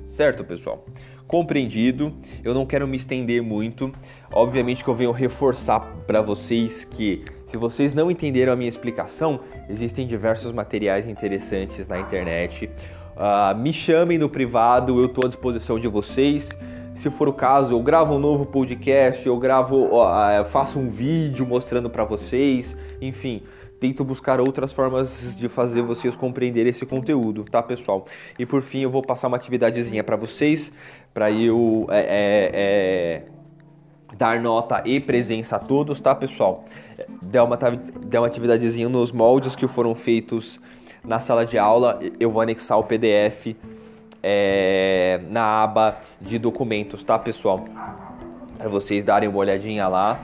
Certo, 0.07 0.45
pessoal? 0.45 0.85
Compreendido. 1.31 2.13
Eu 2.43 2.53
não 2.53 2.67
quero 2.67 2.89
me 2.89 2.97
estender 2.97 3.41
muito. 3.41 3.93
Obviamente 4.33 4.83
que 4.83 4.91
eu 4.91 4.95
venho 4.97 5.13
reforçar 5.13 5.79
para 6.05 6.21
vocês 6.21 6.85
que 6.85 7.25
se 7.47 7.57
vocês 7.57 7.95
não 7.95 8.11
entenderam 8.11 8.53
a 8.53 8.57
minha 8.57 8.69
explicação, 8.69 9.39
existem 9.69 10.09
diversos 10.09 10.53
materiais 10.53 11.07
interessantes 11.07 11.87
na 11.87 12.01
internet. 12.01 12.69
Uh, 13.17 13.57
me 13.57 13.73
chamem 13.73 14.19
no 14.19 14.29
privado, 14.29 14.99
eu 14.99 15.07
estou 15.07 15.25
à 15.25 15.29
disposição 15.29 15.79
de 15.79 15.87
vocês. 15.87 16.49
Se 16.97 17.09
for 17.11 17.29
o 17.29 17.33
caso, 17.33 17.75
eu 17.75 17.81
gravo 17.81 18.15
um 18.15 18.19
novo 18.19 18.45
podcast, 18.45 19.25
eu 19.25 19.39
gravo, 19.39 19.87
uh, 19.87 20.45
faço 20.47 20.81
um 20.81 20.89
vídeo 20.89 21.47
mostrando 21.47 21.89
para 21.89 22.05
vocês, 22.05 22.77
enfim, 23.01 23.43
tento 23.81 24.05
buscar 24.05 24.39
outras 24.41 24.73
formas 24.73 25.35
de 25.37 25.49
fazer 25.49 25.81
vocês 25.81 26.15
compreender 26.15 26.67
esse 26.67 26.85
conteúdo, 26.85 27.45
tá, 27.45 27.63
pessoal? 27.63 28.05
E 28.39 28.45
por 28.45 28.61
fim, 28.61 28.81
eu 28.81 28.91
vou 28.91 29.03
passar 29.03 29.29
uma 29.29 29.39
atividadezinha 29.39 30.05
para 30.05 30.17
vocês, 30.17 30.71
para 31.13 31.31
eu 31.31 31.87
é, 31.91 32.01
é, 32.01 32.51
é, 32.53 33.23
dar 34.17 34.41
nota 34.41 34.83
e 34.85 35.01
presença 35.01 35.57
a 35.57 35.59
todos, 35.59 36.01
tá, 36.01 36.15
pessoal? 36.15 36.65
Der 37.23 37.43
uma, 37.43 37.57
der 37.57 38.19
uma 38.19 38.27
atividadezinha 38.27 38.89
nos 38.89 39.13
moldes 39.13 39.57
que 39.57 39.67
foram 39.67 39.95
feitos 39.95 40.61
na 41.05 41.19
sala 41.19 41.47
de 41.47 41.59
aula, 41.59 41.99
eu 42.19 42.31
vou 42.31 42.43
anexar 42.43 42.79
o 42.79 42.85
PDF 42.85 43.57
é, 44.23 45.21
na 45.31 45.63
aba 45.63 45.99
de 46.21 46.39
documentos, 46.39 47.03
tá, 47.03 47.19
pessoal? 47.19 47.65
Para 48.59 48.69
vocês 48.69 49.03
darem 49.05 49.29
uma 49.29 49.39
olhadinha 49.39 49.89
lá 49.89 50.21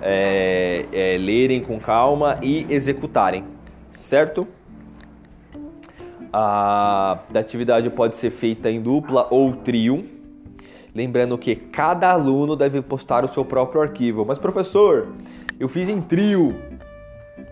é, 0.00 0.86
é, 0.92 1.18
lerem 1.18 1.62
com 1.62 1.78
calma 1.78 2.38
e 2.42 2.66
executarem, 2.68 3.44
certo? 3.92 4.46
A 6.32 7.18
atividade 7.34 7.88
pode 7.90 8.16
ser 8.16 8.30
feita 8.30 8.70
em 8.70 8.80
dupla 8.80 9.26
ou 9.30 9.52
trio. 9.52 10.13
Lembrando 10.94 11.36
que 11.36 11.56
cada 11.56 12.10
aluno 12.10 12.54
deve 12.54 12.80
postar 12.80 13.24
o 13.24 13.28
seu 13.28 13.44
próprio 13.44 13.82
arquivo. 13.82 14.24
Mas, 14.24 14.38
professor, 14.38 15.08
eu 15.58 15.68
fiz 15.68 15.88
em 15.88 16.00
trio. 16.00 16.54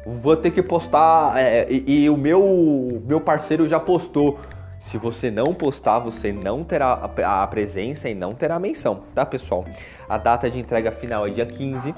Vou 0.07 0.37
ter 0.37 0.51
que 0.51 0.63
postar. 0.63 1.37
É, 1.37 1.67
e, 1.69 2.05
e, 2.05 2.11
o 2.11 2.17
meu, 2.17 3.03
meu 3.05 3.21
parceiro 3.21 3.69
já 3.69 3.81
postou. 3.81 4.39
Se 4.79 4.99
você 4.99 5.31
não 5.31 5.55
postar, 5.55 6.01
você 6.01 6.33
não 6.33 6.65
terá 6.65 6.93
a 6.93 7.47
presença 7.47 8.09
e 8.09 8.15
não 8.15 8.33
terá 8.33 8.59
menção, 8.59 9.05
tá, 9.15 9.25
pessoal? 9.25 9.65
A 10.09 10.19
data 10.19 10.51
de 10.51 10.59
entrega 10.59 10.91
final 10.91 11.25
é 11.25 11.31
dia 11.31 11.47
15 11.47 11.95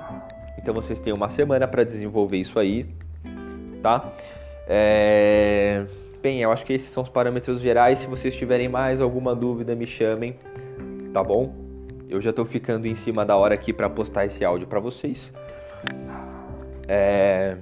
então 0.64 0.72
vocês 0.72 0.98
têm 0.98 1.12
uma 1.12 1.28
semana 1.28 1.68
para 1.68 1.85
desenvolver 1.85 2.38
isso 2.38 2.59
aí, 2.59 2.87
tá? 3.83 4.12
É... 4.66 5.85
Bem, 6.22 6.40
eu 6.40 6.50
acho 6.50 6.64
que 6.64 6.72
esses 6.72 6.90
são 6.90 7.02
os 7.02 7.11
parâmetros 7.11 7.61
gerais. 7.61 7.98
Se 7.98 8.07
vocês 8.07 8.35
tiverem 8.35 8.66
mais 8.66 8.98
alguma 8.98 9.35
dúvida, 9.35 9.74
me 9.74 9.87
chamem, 9.87 10.35
tá 11.14 11.22
bom? 11.22 11.55
Eu 12.09 12.20
já 12.20 12.31
estou 12.31 12.44
ficando 12.44 12.87
em 12.87 12.94
cima 12.96 13.24
da 13.24 13.37
hora 13.37 13.55
aqui 13.55 13.72
para 13.72 13.88
postar 13.88 14.27
esse 14.27 14.44
áudio 14.44 14.66
para 14.66 14.81
vocês. 14.81 15.33
É... 16.88 17.57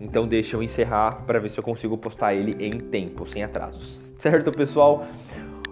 Então 0.00 0.26
deixa 0.26 0.56
eu 0.56 0.62
encerrar 0.62 1.22
para 1.24 1.38
ver 1.38 1.50
se 1.50 1.58
eu 1.58 1.64
consigo 1.64 1.96
postar 1.96 2.34
ele 2.34 2.56
em 2.62 2.70
tempo, 2.70 3.24
sem 3.26 3.44
atrasos. 3.44 4.12
Certo, 4.18 4.50
pessoal? 4.50 5.06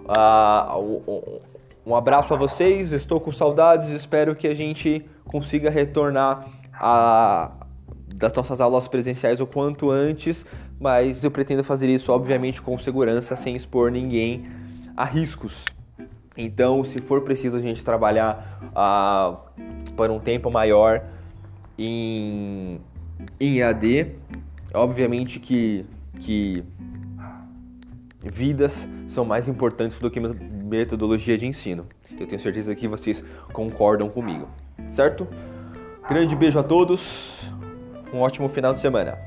Uh, 0.05 1.41
um 1.85 1.93
abraço 1.93 2.33
a 2.33 2.37
vocês, 2.37 2.93
estou 2.93 3.19
com 3.19 3.31
saudades, 3.31 3.89
espero 3.89 4.33
que 4.35 4.47
a 4.47 4.55
gente 4.55 5.05
consiga 5.25 5.69
retornar 5.69 6.47
a, 6.73 7.51
das 8.15 8.33
nossas 8.33 8.61
aulas 8.61 8.87
presenciais 8.87 9.41
o 9.41 9.47
quanto 9.47 9.91
antes, 9.91 10.45
mas 10.79 11.23
eu 11.23 11.31
pretendo 11.31 11.63
fazer 11.63 11.89
isso, 11.89 12.11
obviamente, 12.11 12.61
com 12.61 12.77
segurança, 12.77 13.35
sem 13.35 13.55
expor 13.55 13.91
ninguém 13.91 14.45
a 14.95 15.03
riscos. 15.03 15.76
Então, 16.37 16.83
se 16.83 16.99
for 16.99 17.21
preciso 17.21 17.57
a 17.57 17.61
gente 17.61 17.83
trabalhar 17.83 18.61
uh, 18.75 19.37
por 19.95 20.11
um 20.11 20.19
tempo 20.19 20.51
maior 20.51 21.03
em, 21.77 22.79
em 23.39 23.59
obviamente 24.73 25.39
que, 25.39 25.83
que 26.19 26.63
vidas 28.21 28.87
são 29.07 29.25
mais 29.25 29.47
importantes 29.47 29.97
do 29.97 30.11
que 30.11 30.19
metodologia 30.19 31.37
de 31.37 31.47
ensino. 31.47 31.87
Eu 32.19 32.27
tenho 32.27 32.41
certeza 32.41 32.75
que 32.75 32.87
vocês 32.87 33.23
concordam 33.51 34.09
comigo, 34.09 34.47
certo? 34.89 35.27
Grande 36.07 36.35
beijo 36.35 36.59
a 36.59 36.63
todos, 36.63 37.51
um 38.13 38.19
ótimo 38.19 38.47
final 38.47 38.73
de 38.73 38.79
semana. 38.79 39.17